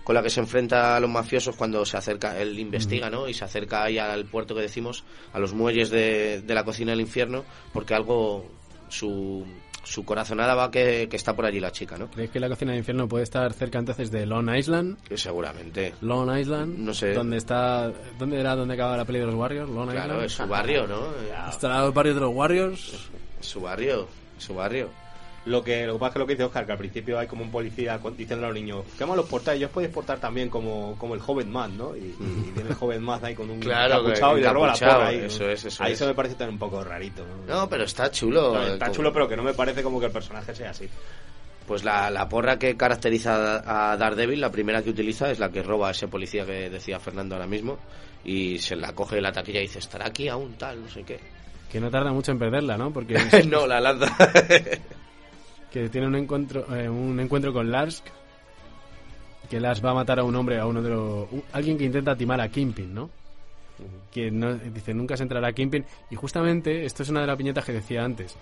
[0.03, 3.27] con la que se enfrenta a los mafiosos cuando se acerca, él investiga, ¿no?
[3.27, 5.03] Y se acerca ahí al puerto que decimos,
[5.33, 8.49] a los muelles de, de la cocina del infierno, porque algo,
[8.89, 9.45] su,
[9.83, 12.09] su corazonada va que, que está por allí la chica, ¿no?
[12.09, 14.97] ¿Creéis que la cocina del infierno puede estar cerca entonces de Long Island?
[15.03, 15.93] Que seguramente.
[16.01, 17.13] Long Island, No sé.
[17.13, 17.91] ¿Dónde está.
[18.17, 19.69] ¿Dónde era donde acaba la peli de los Warriors?
[19.69, 20.25] Long Claro, Island.
[20.25, 21.07] es su barrio, ¿no?
[21.49, 23.09] ¿Estará los barrios de los Warriors?
[23.41, 24.07] Su barrio,
[24.37, 24.89] su barrio.
[25.45, 27.27] Lo que, lo que pasa es que lo que dice Oscar, que al principio hay
[27.27, 30.95] como un policía diciendo a los niños, quema los portáis, ellos podéis portar también como,
[30.97, 31.97] como el joven man, ¿no?
[31.97, 34.67] Y, y viene el joven man ahí con un Claro, encapuchado que- y le roba
[34.67, 35.17] la porra ahí.
[35.17, 35.99] eso es, eso ahí es.
[35.99, 37.53] se me parece también un poco rarito, ¿no?
[37.55, 38.53] No, pero está chulo.
[38.53, 40.87] No, está como- chulo, pero que no me parece como que el personaje sea así.
[41.67, 45.61] Pues la, la porra que caracteriza a Daredevil, la primera que utiliza, es la que
[45.63, 47.77] roba a ese policía que decía Fernando ahora mismo.
[48.25, 51.03] Y se la coge de la taquilla y dice, estará aquí aún tal, no sé
[51.03, 51.19] qué.
[51.69, 52.91] Que no tarda mucho en perderla, ¿no?
[52.93, 53.15] Porque
[53.49, 54.07] no, la lanza.
[55.73, 58.01] que tiene un encuentro, eh, un encuentro con Lars.
[59.49, 61.27] Que Lars va a matar a un hombre, a uno de los.
[61.51, 63.09] alguien que intenta timar a Kimpin, ¿no?
[64.11, 65.83] Que no, dice, nunca se entrará a Kimpin.
[66.09, 68.35] Y justamente, esto es una de las viñetas que decía antes.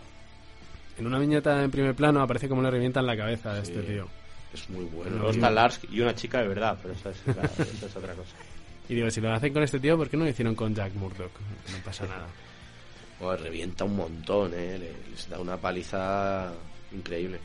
[1.00, 4.08] En una viñeta en primer plano aparece como le revientan la cabeza a este tío.
[4.54, 5.12] es muy bueno.
[5.16, 7.10] Luego está Lars y una chica de verdad, pero eso
[7.86, 8.36] es, otra cosa.
[8.90, 10.94] Y digo, si lo hacen con este tío, ¿por qué no lo hicieron con Jack
[10.94, 11.32] Murdock?
[11.72, 12.28] No pasa nada.
[13.20, 14.78] Joder, revienta un montón, ¿eh?
[14.78, 16.52] Le- Les da una paliza
[16.94, 17.39] increíble.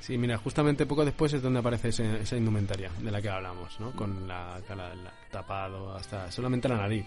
[0.00, 3.78] Sí, mira, justamente poco después es donde aparece ese- esa indumentaria de la que hablamos,
[3.80, 3.90] ¿no?
[3.92, 7.04] Con la cara la- tapado hasta solamente la nariz.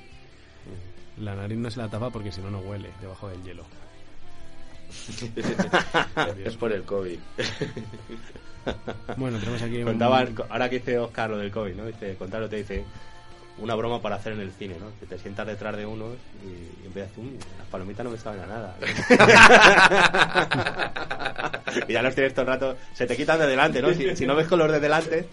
[1.18, 3.64] La nariz no se la tapa porque si no, no huele debajo del hielo.
[6.46, 7.18] es por el COVID.
[9.18, 9.86] Bueno, tenemos aquí un...
[9.86, 11.86] Contaban, ahora que dice Oscar lo del COVID, ¿no?
[11.86, 12.84] Dice, contarlo te dice
[13.58, 14.88] una broma para hacer en el cine, ¿no?
[15.00, 16.08] Que te sientas detrás de uno
[16.44, 18.76] y, y empiezas, "Mm, las palomitas no me saben a nada.
[21.88, 23.94] y ya los tienes todo el rato, se te quitan de delante, ¿no?
[23.94, 25.26] Si, si no ves con los de delante,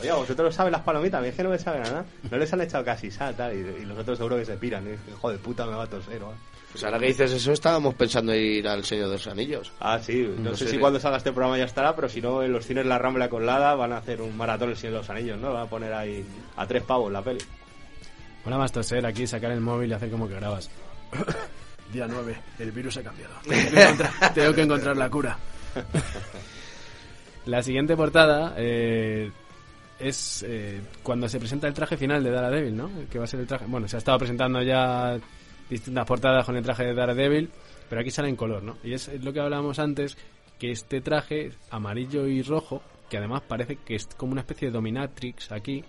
[0.00, 2.04] oye, vosotros saben las palomitas, a mí es que no me saben a nada.
[2.30, 4.86] No les han echado casi sal, tal, y, y los otros seguro que se piran,
[4.86, 4.98] ¿eh?
[5.10, 6.32] Hijo de puta, me va a toser, ¿no?
[6.72, 9.72] Pues ahora que dices eso, estábamos pensando en ir al Señor de los Anillos.
[9.80, 10.70] Ah, sí, no, No sé sé.
[10.72, 13.28] si cuando salga este programa ya estará, pero si no, en los cines La Rambla
[13.28, 15.52] Colada van a hacer un maratón el Señor de los Anillos, ¿no?
[15.52, 16.24] Van a poner ahí
[16.56, 17.40] a tres pavos la peli.
[18.44, 20.70] Hola, más toser aquí, sacar el móvil y hacer como que grabas.
[21.92, 23.34] Día 9, el virus ha cambiado.
[23.44, 25.38] Tengo que encontrar, tengo que encontrar la cura.
[27.46, 29.30] la siguiente portada eh,
[29.98, 32.90] es eh, cuando se presenta el traje final de Daredevil, ¿no?
[33.10, 33.66] Que va a ser el traje.
[33.66, 35.18] Bueno, se ha estado presentando ya
[35.68, 37.50] distintas portadas con el traje de Daredevil,
[37.88, 38.78] pero aquí sale en color, ¿no?
[38.82, 40.16] Y es lo que hablábamos antes,
[40.58, 44.72] que este traje amarillo y rojo, que además parece que es como una especie de
[44.72, 45.84] dominatrix aquí,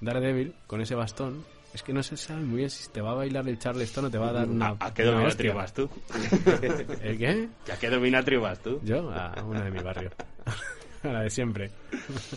[0.00, 1.44] Daredevil, con ese bastón.
[1.78, 4.10] Es que no se sabe muy bien si te va a bailar el Charleston o
[4.10, 4.70] te va a dar una.
[4.80, 5.54] ¿A, a qué hostia.
[5.54, 5.88] vas tú?
[7.04, 7.48] ¿El qué?
[7.72, 8.80] ¿A qué dominatrio vas tú?
[8.82, 10.10] Yo, a una de mi barrio.
[11.04, 11.70] a la de siempre.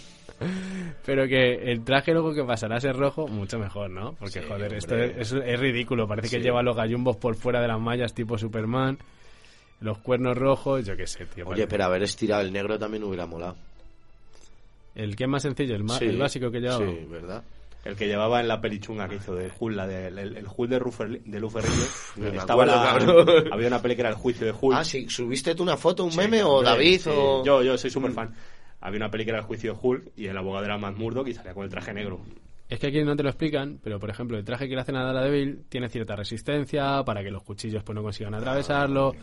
[1.05, 4.13] Pero que el traje luego que pasará a ser rojo, mucho mejor, ¿no?
[4.13, 5.19] Porque, Sí, joder, esto hombre.
[5.19, 6.07] es, es- es ridículo.
[6.07, 8.99] Parece que lleva los gallumbos por fuera de las mallas tipo Superman.
[9.79, 11.45] Los cuernos rojos, yo qué sé, tío.
[11.45, 13.55] Oye, parece- pero haber estirado el negro también hubiera molado.
[14.93, 16.85] El que es más sencillo, el, Sí, el básico que llevaba.
[16.85, 17.43] Sí, ¿verdad?
[17.83, 20.69] El que llevaba en la pelichunga que hizo de Hulk, la de, el, el Hulk
[20.69, 21.83] de, Rufer, de Luferrillo.
[22.17, 23.53] me Estaba acuerdo, la- cabrón.
[23.53, 24.77] había una peli que era el juicio de Hulk.
[24.77, 27.09] Ah, sí, ¿subiste tú una foto, un Sí, meme o David sí.
[27.11, 27.43] o...?
[27.43, 28.33] Yo, yo soy súper fan.
[28.81, 31.27] Había una peli que era el juicio de Hulk y el abogado era Matt Murdock
[31.27, 32.21] y salía con el traje negro.
[32.69, 34.95] Es que aquí no te lo explican, pero por ejemplo, el traje que le hacen
[34.95, 39.13] a Daredevil tiene cierta resistencia para que los cuchillos pues no consigan atravesarlo.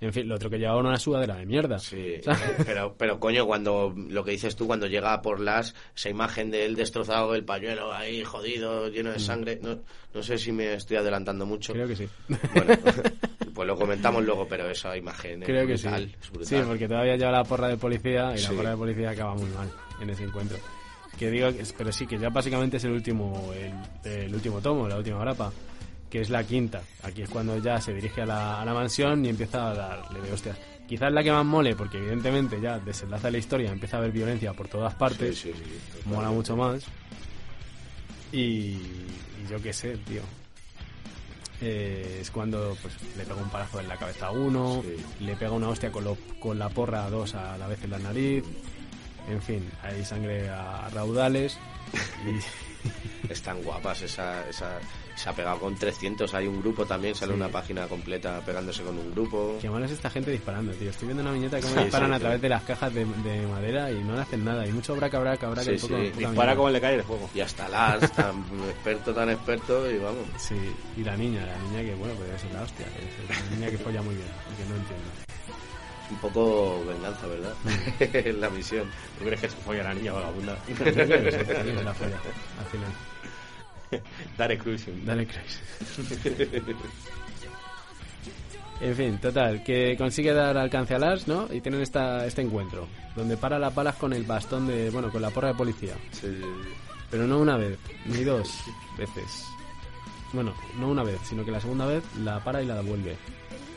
[0.00, 1.78] En fin, lo otro que llevaba una sudadera de mierda.
[1.78, 2.40] Sí, ¿Sabes?
[2.66, 6.66] pero, pero coño, cuando lo que dices tú, cuando llega por las, esa imagen de
[6.66, 9.78] él destrozado, el pañuelo ahí jodido, lleno de sangre, no,
[10.12, 11.72] no sé si me estoy adelantando mucho.
[11.72, 12.08] Creo que sí.
[12.28, 12.74] Bueno,
[13.54, 15.88] pues lo comentamos luego, pero esa imagen es Creo que sí.
[15.88, 16.46] es brutal.
[16.46, 18.48] Sí, porque todavía lleva la porra de policía y Sí.
[18.50, 19.70] la porra de policía acaba muy mal
[20.00, 20.58] en ese encuentro.
[21.18, 24.98] Que digo, pero sí, que ya básicamente es el último, el, el último tomo, la
[24.98, 25.50] última grapa,
[26.10, 26.82] que es la quinta.
[27.02, 30.20] Aquí es cuando ya se dirige a la, a la mansión y empieza a darle
[30.20, 30.56] de hostias.
[30.88, 34.52] Quizás la que más mole, porque evidentemente ya desenlaza la historia, empieza a haber violencia
[34.52, 36.08] por todas partes, Sí, sí, sí.
[36.08, 36.84] mola mucho más.
[38.32, 40.22] Y, y yo qué sé, tío.
[41.60, 44.84] Eh, es cuando pues, le pega un palazo en la cabeza a uno,
[45.20, 47.90] le pega una hostia con, lo- con la porra a dos a la vez en
[47.90, 48.44] la nariz.
[49.28, 51.58] En fin, hay sangre a raudales.
[52.26, 54.78] Y, Están guapas, esa, esa,
[55.16, 57.36] se ha pegado con 300, hay un grupo también, sale Sí.
[57.40, 59.56] una página completa pegándose con un grupo.
[59.60, 60.90] Qué mal es esta gente disparando, tío.
[60.90, 62.20] Estoy viendo una viñeta que me Sí, disparan sí, a sí.
[62.22, 64.66] través de las cajas de, de madera y no le hacen nada.
[64.66, 65.62] Y mucho braca, braca, braca.
[65.64, 67.28] Sí, y poco, Dispara como le cae el fuego.
[67.34, 70.26] Y hasta Lars, tan experto, tan experto, y vamos.
[70.36, 70.54] Sí,
[70.96, 72.86] y la niña, la niña que, bueno, pues es la hostia.
[72.86, 75.04] que Es una niña que folla muy bien, aunque no entiendo.
[76.04, 78.34] Es un poco venganza, ¿verdad?
[78.38, 78.88] la misión.
[79.18, 80.56] ¿Tú crees que se folla la niña vagabunda?
[80.66, 82.16] Que que la folla,
[82.60, 82.92] al final.
[84.38, 85.04] Dale cruising.
[85.04, 85.60] Dale, Chris.
[88.80, 91.48] En fin, total, que consigue dar alcance a Lars, ¿no?
[91.50, 95.22] Y tienen esta, este encuentro, donde para las balas con el bastón de, bueno, con
[95.22, 95.94] la porra de policía.
[96.12, 96.28] Sí,
[97.10, 98.50] Pero no una vez, ni dos
[98.98, 99.44] veces.
[100.32, 103.16] Bueno, no una vez, sino que la segunda vez la para y la devuelve.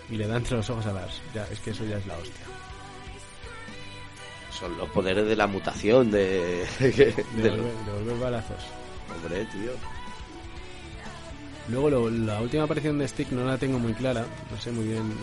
[0.10, 1.22] Y le da entre los ojos a Lars.
[1.34, 2.46] Ya, es que eso ya es la hostia.
[4.52, 6.66] Son los poderes de la mutación, de...
[6.80, 8.58] de lo- devolver balazos.
[9.16, 9.72] Hombre, tío.
[11.72, 14.26] Luego lo- la última aparición de Stick no la tengo muy clara.
[14.52, 15.14] No sé muy bien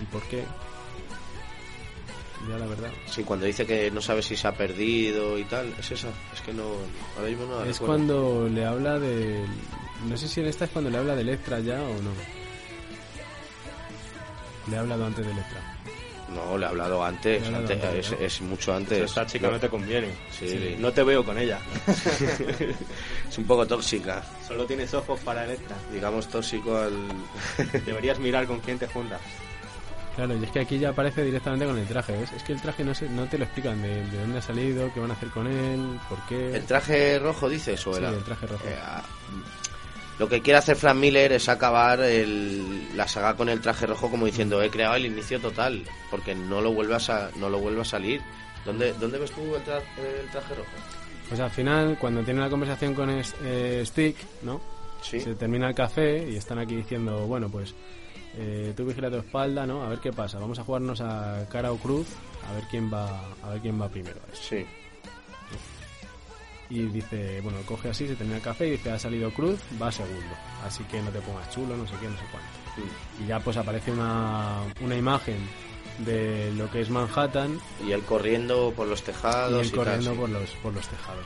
[0.00, 0.44] el por qué.
[2.48, 2.90] Ya la verdad.
[3.06, 6.08] Sí, cuando dice que no sabe si se ha perdido y tal, es esa.
[6.32, 6.64] Es que no.
[7.16, 7.86] Ahora mismo no la Es recuerdo.
[7.86, 9.44] cuando le habla de...
[10.08, 12.10] No sé si en esta es cuando le habla de Electra ya o no.
[14.70, 15.73] Le ha hablado antes de Electra.
[16.34, 17.42] No, le he hablado antes.
[17.42, 17.50] Es,
[18.10, 18.18] ¿no?
[18.18, 19.00] es mucho antes.
[19.02, 20.08] Esta chica no te conviene.
[20.38, 21.58] Sí, Sí, No te veo con ella.
[23.28, 24.22] Es un poco tóxica.
[24.46, 25.76] Solo tienes ojos para Electra.
[25.92, 26.92] Digamos tóxico al.
[27.86, 29.20] Deberías mirar con quién te juntas.
[30.14, 32.30] Claro, y es que aquí ya aparece directamente con el traje, ¿ves?
[32.32, 34.88] Es que el traje no, se, no te lo explican de, de dónde ha salido,
[34.94, 36.54] qué van a hacer con él, por qué...
[36.54, 38.10] ¿El traje rojo dices o Sí, era?
[38.10, 38.64] el traje rojo.
[38.68, 39.02] Eh, ah,
[40.18, 44.10] lo que quiere hacer Frank Miller es acabar el- la saga con el traje rojo
[44.10, 47.80] como diciendo he creado el inicio total porque no lo vuelve a, no lo vuelve
[47.80, 48.20] a salir.
[48.64, 50.70] ¿Dónde, ¿Dónde ves tú el, tra- el traje rojo?
[51.28, 54.60] Pues al final, cuando tiene la conversación con es- eh, Stick, ¿no?
[55.02, 55.20] Sí.
[55.20, 57.74] Se termina el café y están aquí diciendo, bueno, pues
[58.36, 59.82] eh, tú vigila tu espalda, ¿no?
[59.84, 60.38] A ver qué pasa.
[60.38, 62.06] Vamos a jugarnos a cara o cruz,
[62.48, 64.18] a ver quién va, a ver quién va primero.
[64.32, 64.64] Sí.
[66.70, 69.92] Y dice, bueno, coge así, se termina el café y dice, ha salido cruz, va
[69.92, 70.34] segundo.
[70.64, 72.92] Así que no te pongas chulo, no sé qué, no sé cuánto.
[73.22, 75.36] Y ya pues aparece una, una imagen
[75.98, 79.78] de lo que es Manhattan Y él corriendo por los y tejados él y, tal,
[79.78, 80.16] corriendo sí.
[80.18, 81.24] por los, por los tejados.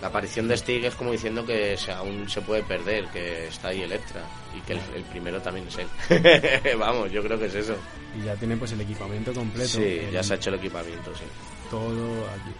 [0.00, 3.68] La aparición de Stig es como diciendo que se- aún se puede perder, que está
[3.68, 4.22] ahí Electra
[4.56, 6.76] y que el, el primero también es él.
[6.78, 7.76] Vamos, yo creo que es eso.
[8.20, 9.68] Y ya tiene pues el equipamiento completo.
[9.68, 11.22] Sí, el- ya se ha hecho el equipamiento, sí.
[11.70, 12.50] Todo aquí.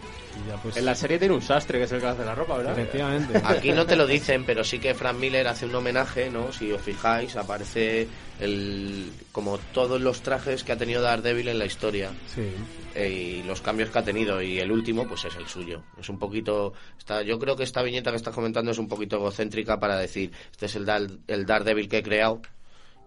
[0.49, 0.77] Ya pues...
[0.77, 2.79] En la serie tiene un sastre que es el que hace la ropa, ¿verdad?
[2.79, 3.41] Efectivamente.
[3.45, 6.53] Aquí no te lo dicen, pero sí que Frank Miller hace un homenaje, ¿no?
[6.53, 8.09] Si os fijáis, aparece
[8.41, 12.49] el como todos los trajes que ha tenido Daredevil en la historia Sí.
[12.95, 15.83] eh, y los cambios que ha tenido y el último pues es el suyo.
[15.99, 19.17] Es un poquito está yo creo que esta viñeta que estás comentando es un poquito
[19.17, 22.41] egocéntrica para decir, este es el Dar- el Daredevil que he creado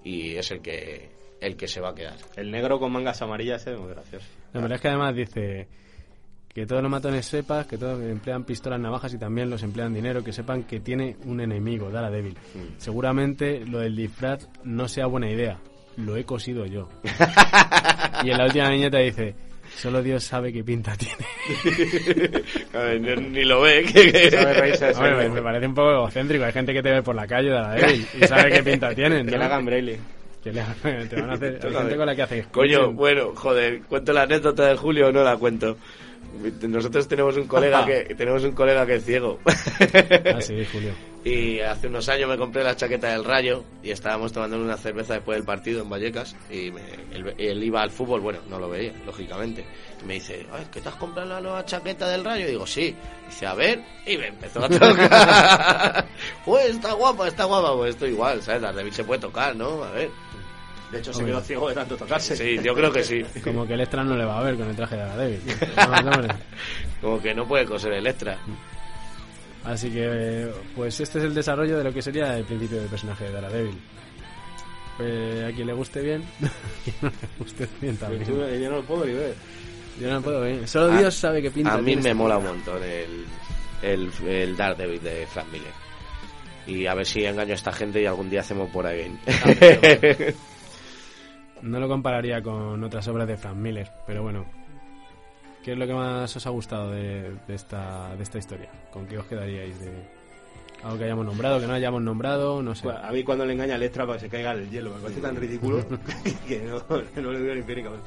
[0.03, 1.09] y es el que
[1.41, 2.15] el que se va a quedar.
[2.37, 4.25] El negro con mangas amarillas es muy gracioso.
[4.53, 5.67] La verdad es que además dice
[6.55, 10.23] que todos los matones sepas, que todos emplean pistolas, navajas y también los emplean dinero,
[10.23, 12.31] que sepan que tiene un enemigo, Daredevil.
[12.31, 12.77] Mm.
[12.77, 15.59] Seguramente lo del disfraz no sea buena idea.
[15.97, 16.87] Lo he cosido yo.
[18.23, 19.35] y en la última viñeta dice,
[19.75, 21.25] solo Dios sabe qué pinta tiene.
[23.31, 26.45] ni lo ve que, sí Hombre, me, parece un poco egocéntrico.
[26.45, 29.25] Hay gente que te ve por la calle, Daredevil, y sabe qué pinta tienen.
[29.25, 29.39] Que ¿no?
[29.39, 29.99] le hagan Braille.
[30.41, 31.59] Que le hagan- te van a hacer...
[31.61, 32.47] Hay gente con la que haces...
[32.47, 35.75] Coño, bueno, joder, ¿cuento la anécdota de Julio o no la cuento?
[36.67, 39.39] Nosotros tenemos un colega que tenemos un colega que es ciego.
[39.45, 40.91] Ah, sí, Julio.
[41.25, 45.15] Y hace unos años me compré la chaqueta del Rayo y estábamos tomando una cerveza
[45.15, 48.69] después del partido en Vallecas y me- él, él iba al fútbol, bueno, no lo
[48.69, 49.65] veía, lógicamente.
[50.03, 52.45] Y me dice, Ay, ¿qué te has comprado la nueva chaqueta del Rayo?
[52.45, 52.93] Y digo, sí.
[53.27, 56.05] dice, a ver, y me empezó a tocar.
[56.45, 58.61] pues está guapa, está guapa, pues esto igual, ¿sabes?
[58.61, 59.83] La David se puede tocar, ¿no?
[59.83, 60.11] A ver.
[60.91, 61.33] De hecho, se Hombre.
[61.33, 62.35] quedó ciego de tanto tocarse.
[62.35, 63.23] Sí, yo creo que sí.
[63.43, 65.41] Como que el extra no le va a ver con el traje de Daredevil.
[66.13, 66.35] Hombre.
[67.01, 68.37] Como que no puede coser el extra.
[69.63, 73.25] Así que, pues este es el desarrollo de lo que sería el principio del personaje
[73.25, 73.77] de Daredevil.
[74.99, 78.23] Eh, a quien le guste bien, a quien no le guste bien también.
[78.25, 79.33] Yo no lo puedo ni ver.
[79.99, 80.67] Yo no lo puedo ver.
[80.67, 81.73] Solo A- Dios sabe qué pinta.
[81.73, 83.25] A mí me esta mola un montón el,
[83.81, 85.73] el, el Daredevil de Frank Miller.
[86.67, 89.15] Y a ver si engaño a esta gente y algún día hacemos por ahí.
[91.65, 94.45] No lo compararía con otras obras de Frank Miller, pero bueno.
[95.63, 98.69] ¿Qué es lo que más os ha gustado de, de esta, de esta historia?
[98.91, 99.91] ¿Con qué os quedaríais de
[100.83, 102.61] algo que hayamos nombrado, que no hayamos nombrado?
[102.61, 102.83] No sé.
[102.83, 105.01] Bueno, a mí cuando le engaña a Electra para que se caiga el hielo, me
[105.01, 105.83] parece tan ridículo
[106.47, 106.83] que no,
[107.21, 108.03] no le digo ni pie ni cabeza.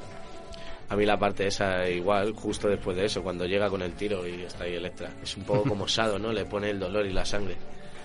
[0.87, 4.25] A mí la parte esa igual, justo después de eso, cuando llega con el tiro
[4.25, 5.11] y está ahí Electra.
[5.21, 6.31] Es un poco como Sado, ¿no?
[6.31, 7.57] Le pone el dolor y la sangre.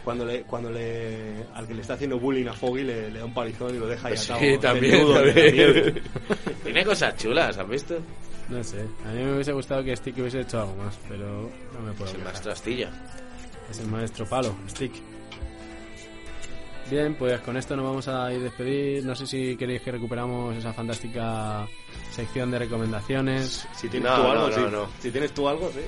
[0.04, 3.24] Cuando le, cuando le, al que le está haciendo bullying a Foggy le, le da
[3.24, 5.82] un palizón y lo deja ahí Sí, atado, también, la nieve.
[5.82, 6.02] también.
[6.64, 7.96] Tiene cosas chulas, ¿has visto?
[8.50, 8.82] No sé.
[9.06, 12.04] A mí me hubiese gustado que Stick hubiese hecho algo más, pero no me puedo
[12.04, 12.24] Es el quejar.
[12.32, 12.90] maestro Astilla.
[13.70, 14.92] Es el maestro palo, Stick.
[16.90, 19.04] Bien, pues con esto nos vamos a ir despedir.
[19.06, 21.66] No sé si queréis que recuperamos esa fantástica
[22.10, 23.66] sección de recomendaciones.
[23.74, 24.60] Si tienes No, tú algo, no, sí.
[24.60, 24.88] no, no.
[25.00, 25.80] Si tienes tú algo, sí.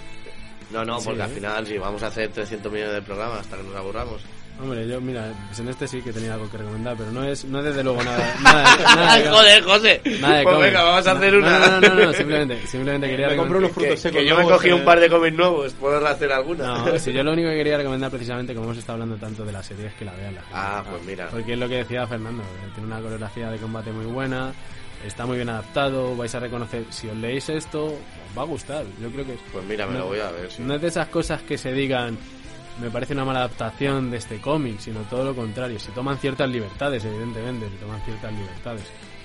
[0.70, 1.34] No, no, porque Sí, al ¿eh?
[1.34, 4.20] final sí, vamos a hacer 300 millones de programas hasta que nos aburramos.
[4.58, 7.44] Hombre, yo, mira, pues en este sí que tenía algo que recomendar, pero no es,
[7.44, 8.34] no es desde luego nada.
[8.42, 10.00] nada, nada de- Joder, José.
[10.18, 11.58] nada de pues venga, vamos a hacer No, una.
[11.58, 13.58] No, no, no, no, simplemente, simplemente quería Me compré recomendar.
[13.58, 14.18] unos frutos que, secos.
[14.18, 14.72] que yo me cogí eh.
[14.74, 16.64] un par de cómics nuevos, ¿puedo hacer alguna?
[16.78, 19.52] No, si yo lo único que quería recomendar precisamente, como hemos estado hablando tanto de
[19.52, 20.56] la serie, es que la vean la gente.
[20.58, 21.28] Ah, pues mira.
[21.28, 24.54] Porque es lo que decía Fernando, que tiene una coreografía de combate muy buena,
[25.04, 28.84] está muy bien adaptado, vais a reconocer, si os leéis esto, os va a gustar,
[29.00, 29.40] yo creo que es...
[29.52, 30.50] Pues mira, me no- lo voy a ver.
[30.50, 30.62] sí.
[30.62, 32.16] No es de esas cosas que se digan,
[32.80, 36.48] me parece una mala adaptación de este cómic, sino todo lo contrario, se toman ciertas
[36.48, 38.82] libertades, evidentemente, se toman ciertas libertades.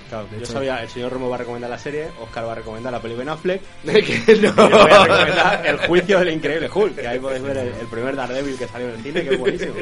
[0.09, 2.55] Claro, yo hecho- sabía, el señor Romo va a recomendar la serie, Oscar va a
[2.55, 4.53] recomendar la peli Ben Affleck, Que no.
[4.69, 7.87] yo voy a recomendar El juicio del increíble Hulk, que ahí podéis ver el, el
[7.87, 9.73] primer Daredevil que salió en el cine, que es buenísimo.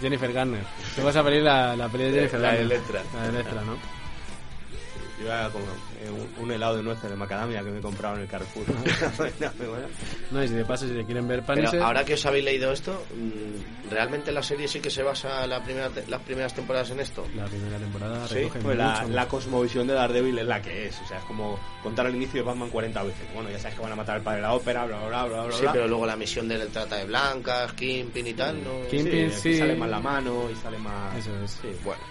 [0.00, 0.62] Jennifer Garner,
[0.96, 2.72] tú vas a pedir la, la peli de Jennifer La de Garner.
[2.76, 3.02] Electra.
[3.14, 4.03] La de Electra, ¿no?
[5.18, 8.16] Yo iba con eh, un, un helado de nueces de macadamia que me he comprado
[8.16, 8.64] en el Carrefour.
[8.68, 9.86] No, muy bueno.
[10.30, 12.72] No, y si de paso, si le quieren ver Pero ahora que os habéis leído
[12.72, 16.90] esto, mm, ¿realmente la serie sí que se basa la primera te- las primeras temporadas
[16.90, 17.24] en esto?
[17.36, 19.14] La primera temporada Sí, recoge pues la, mucho.
[19.14, 21.00] la cosmovisión de Daredevil es la que es.
[21.00, 23.26] O sea, es como contar el inicio de Batman 40 veces.
[23.34, 25.24] Bueno, ya sabes que van a matar al padre de la ópera, bla, bla, bla,
[25.26, 25.56] bla, bla.
[25.56, 25.72] Sí, bla.
[25.72, 28.88] pero luego la misión del trata de blancas, Kingpin y tal, ¿no?
[28.90, 31.16] King- Sí, sale más la mano y sale más...
[31.16, 31.50] Eso es.
[31.62, 31.68] Sí.
[31.84, 32.02] Bueno,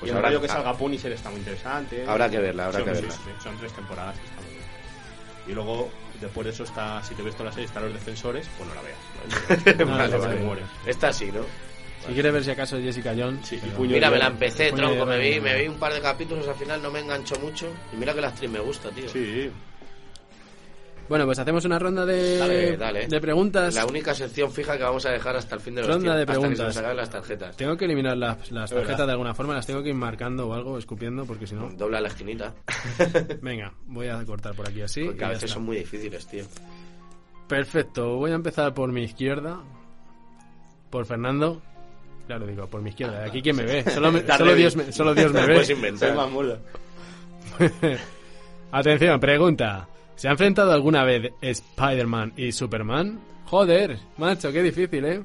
[0.00, 2.04] y pues el habrá, rollo que salga Punisher está muy interesante.
[2.06, 3.16] Habrá que verla, habrá Son- que sí, verla.
[3.16, 4.60] sí, son tres temporadas que está muy bien.
[5.48, 5.90] Y luego,
[6.20, 8.74] después de eso, está, si te ves toda la serie, están los defensores, pues no
[8.74, 9.78] la veas.
[9.78, 10.34] No, Vale, no, vale.
[10.34, 10.46] no, no.
[10.46, 10.62] muere.
[10.86, 11.40] Esta sí, ¿no?
[12.06, 13.46] Si quieres ver si acaso Jessica Jones...
[13.46, 15.92] Sí, y pero- puño- Mira, me la empecé, tronco, me vi, me vi un par
[15.92, 17.66] de capítulos, al final no me enganchó mucho.
[17.92, 19.06] Y mira que la actriz me gusta, tío.
[19.08, 19.50] Sí,
[21.10, 23.08] Bueno, pues hacemos una ronda de, Dale, dale.
[23.08, 23.74] de preguntas.
[23.74, 26.24] La única sección fija que vamos a dejar hasta el fin de los Ronda de
[26.24, 26.96] tiempos, hasta que se preguntas.
[26.96, 27.56] las tarjetas.
[27.56, 28.86] Tengo que eliminar las, las Es verdad.
[28.86, 31.68] tarjetas de alguna forma, las tengo que ir marcando o algo, escupiendo, porque si no...
[31.70, 32.54] Dobla la esquinita.
[33.42, 35.02] Venga, voy a cortar por aquí así.
[35.04, 36.44] Porque a veces son muy difíciles, tío.
[37.48, 39.58] Perfecto, voy a empezar por mi izquierda.
[40.90, 41.60] Por Fernando.
[42.28, 43.24] Claro, digo, por mi izquierda.
[43.24, 43.82] Aquí quién me ve.
[43.90, 45.46] Solo, me- solo Dios me, solo Dios me ve.
[45.46, 46.14] puedes soy inventar.
[46.14, 46.56] más mulo.
[48.72, 49.88] Atención, pregunta.
[50.20, 53.18] ¿Se ha enfrentado alguna vez Spider-Man y Superman?
[53.46, 55.22] Joder, macho, qué difícil, ¿eh?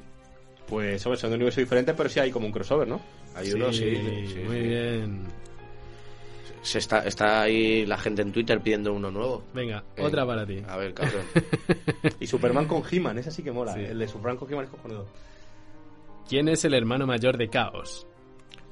[0.66, 2.98] Pues, hombre, son de universos diferentes, pero sí hay como un crossover, ¿no?
[3.34, 3.94] Hay uno, sí.
[3.94, 4.62] sí, muy sí.
[4.62, 5.26] bien.
[6.62, 9.44] Se está, está ahí la gente en Twitter pidiendo uno nuevo.
[9.52, 10.62] Venga, Eh, otra para ti.
[10.66, 11.24] A ver, cabrón.
[12.18, 13.74] Y Superman con He-Man, esa sí que mola.
[13.74, 13.80] Sí.
[13.80, 15.06] El de Superman con He-Man es cojonudo.
[16.26, 18.06] ¿Quién es el hermano mayor de Caos?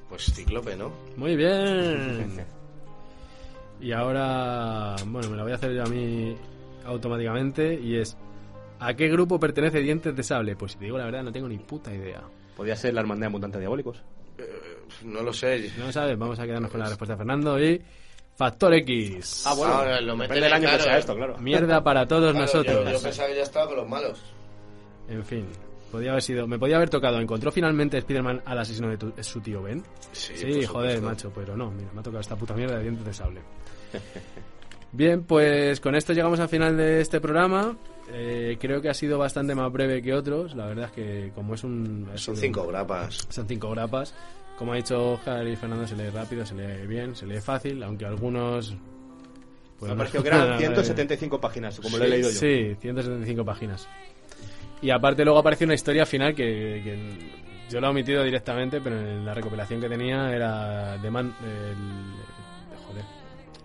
[0.09, 0.91] Pues Cíclope, ¿no?
[1.17, 2.43] Muy bien.
[3.79, 6.35] Y ahora, bueno, me la voy a hacer yo a mí
[6.85, 8.17] automáticamente y es
[8.79, 10.55] ¿A qué grupo pertenece Dientes de Sable?
[10.55, 12.21] Pues si te digo la verdad, no tengo ni puta idea.
[12.55, 14.01] Podría ser la hermandad de mutantes diabólicos.
[15.03, 15.71] No lo sé.
[15.77, 17.81] No lo sabes, vamos a quedarnos con la respuesta de Fernando y
[18.35, 19.43] Factor X.
[19.47, 19.73] Ah, bueno.
[19.73, 20.99] Ahora lo meten Depende del año claro, que sea eh.
[20.99, 21.37] esto, claro.
[21.37, 22.85] Mierda para todos Claro, nosotros.
[22.85, 24.21] Yo, yo pensaba que ya estaba con los malos.
[25.07, 25.45] En fin,
[25.91, 27.19] podía haber sido, me podía haber tocado.
[27.19, 29.83] ¿Encontró finalmente Spider-Man al asesino de tu- su tío Ben?
[30.11, 33.05] Sí, Sí, joder, macho, pero no, mira, me ha tocado esta puta mierda de dientes
[33.05, 33.41] de sable.
[34.91, 37.75] Bien, pues con esto llegamos al final de este programa.
[38.11, 40.55] Eh, creo que ha sido bastante más breve que otros.
[40.55, 42.09] La verdad es que como es un...
[42.13, 43.27] ha Son cinco grapas.
[43.29, 44.13] Son cinco grapas.
[44.57, 47.83] Como ha dicho Oscar y Fernando, se lee rápido, se lee bien, se lee fácil,
[47.83, 48.73] aunque algunos...
[49.79, 52.39] pues me no- pareció que eran eh, 175 páginas, como lo he Sí, leído yo.
[52.39, 53.89] Sí, 175 páginas.
[54.81, 56.97] Y aparte luego aparece una historia final que, que
[57.69, 61.33] yo lo he omitido directamente, pero en la recopilación que tenía era de Man...
[61.43, 63.03] el- joder,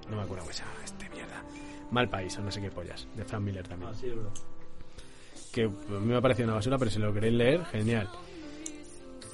[0.09, 1.43] no me acuerdo cómo se este mierda.
[1.91, 3.91] Mal País o no sé qué pollas, de Frank Miller también.
[5.53, 8.09] Que a mí me ha parecido una basura, pero si lo queréis leer, genial.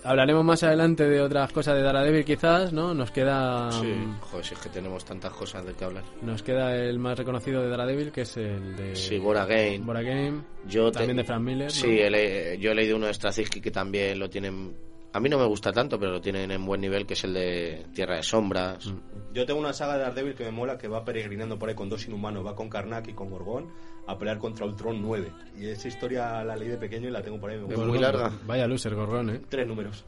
[0.06, 2.94] Hablaremos más adelante de otras cosas de Daredevil quizás, ¿no?
[2.94, 3.70] Nos queda...
[3.72, 3.92] Sí.
[4.20, 6.04] Joder, si es que tenemos tantas cosas de que hablar.
[6.22, 8.94] Nos queda el más reconocido de Daredevil, que es el de...
[8.96, 9.78] Sí, Bora Game.
[9.78, 10.42] Bora Game.
[10.68, 11.64] Yo te- También de Frank Miller.
[11.66, 11.70] ¿no?
[11.70, 14.74] Sí, he le- yo he leído uno de Straczynski que también lo tienen
[15.12, 17.34] A mí no me gusta tanto, pero lo tienen en buen nivel, que es el
[17.34, 18.92] de Tierra de Sombras.
[19.32, 21.88] Yo tengo una saga de Daredevil que me mola que va peregrinando por ahí con
[21.88, 23.68] dos inhumanos, va con Karnak y con Gorgón
[24.06, 25.32] a pelear contra Ultron 9.
[25.58, 27.58] Y esa historia la leí de pequeño y la tengo por ahí.
[27.58, 28.30] Me Es muy larga.
[28.46, 29.40] Vaya loser, Gorgón, ¿eh?
[29.48, 30.04] Tres números.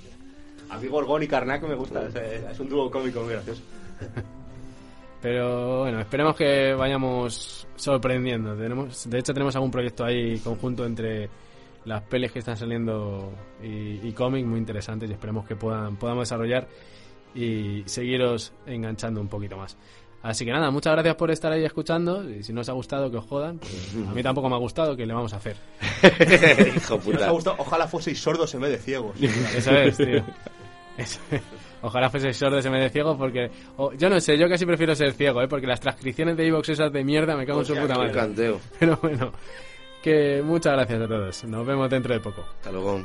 [0.70, 3.62] a mí Gorgón y Karnak me gusta, es, es un dúo cómico muy gracioso.
[5.22, 8.56] Pero bueno, esperemos que vayamos sorprendiendo.
[8.56, 11.30] Tenemos, de hecho, tenemos algún proyecto ahí conjunto entre
[11.84, 16.22] las pelis que están saliendo y, y cómics muy interesantes y esperemos que puedan, podamos
[16.28, 16.68] desarrollar
[17.34, 19.76] y seguiros enganchando un poquito más.
[20.22, 23.10] Así que nada, muchas gracias por estar ahí escuchando y si no os ha gustado
[23.10, 25.56] que os jodan, pues a mí tampoco me ha gustado, que le vamos a hacer?
[26.76, 27.30] Hijo Si os ha puta.
[27.30, 29.20] gustado, ojalá fueseis sordos en vez de ciegos.
[29.56, 30.22] Eso es, tío.
[30.96, 31.42] Eso es.
[31.84, 33.50] Ojalá fuese sordo se me de ciego porque...
[33.98, 35.48] yo no sé, yo casi prefiero ser ciego, ¿eh?
[35.48, 38.12] Porque las transcripciones de Evox esas de mierda me cago en su puta madre.
[38.12, 38.60] canteo.
[38.78, 39.32] Pero bueno,
[40.02, 41.44] que muchas gracias a todos.
[41.44, 42.44] Nos vemos dentro de poco.
[42.58, 43.02] Hasta luego.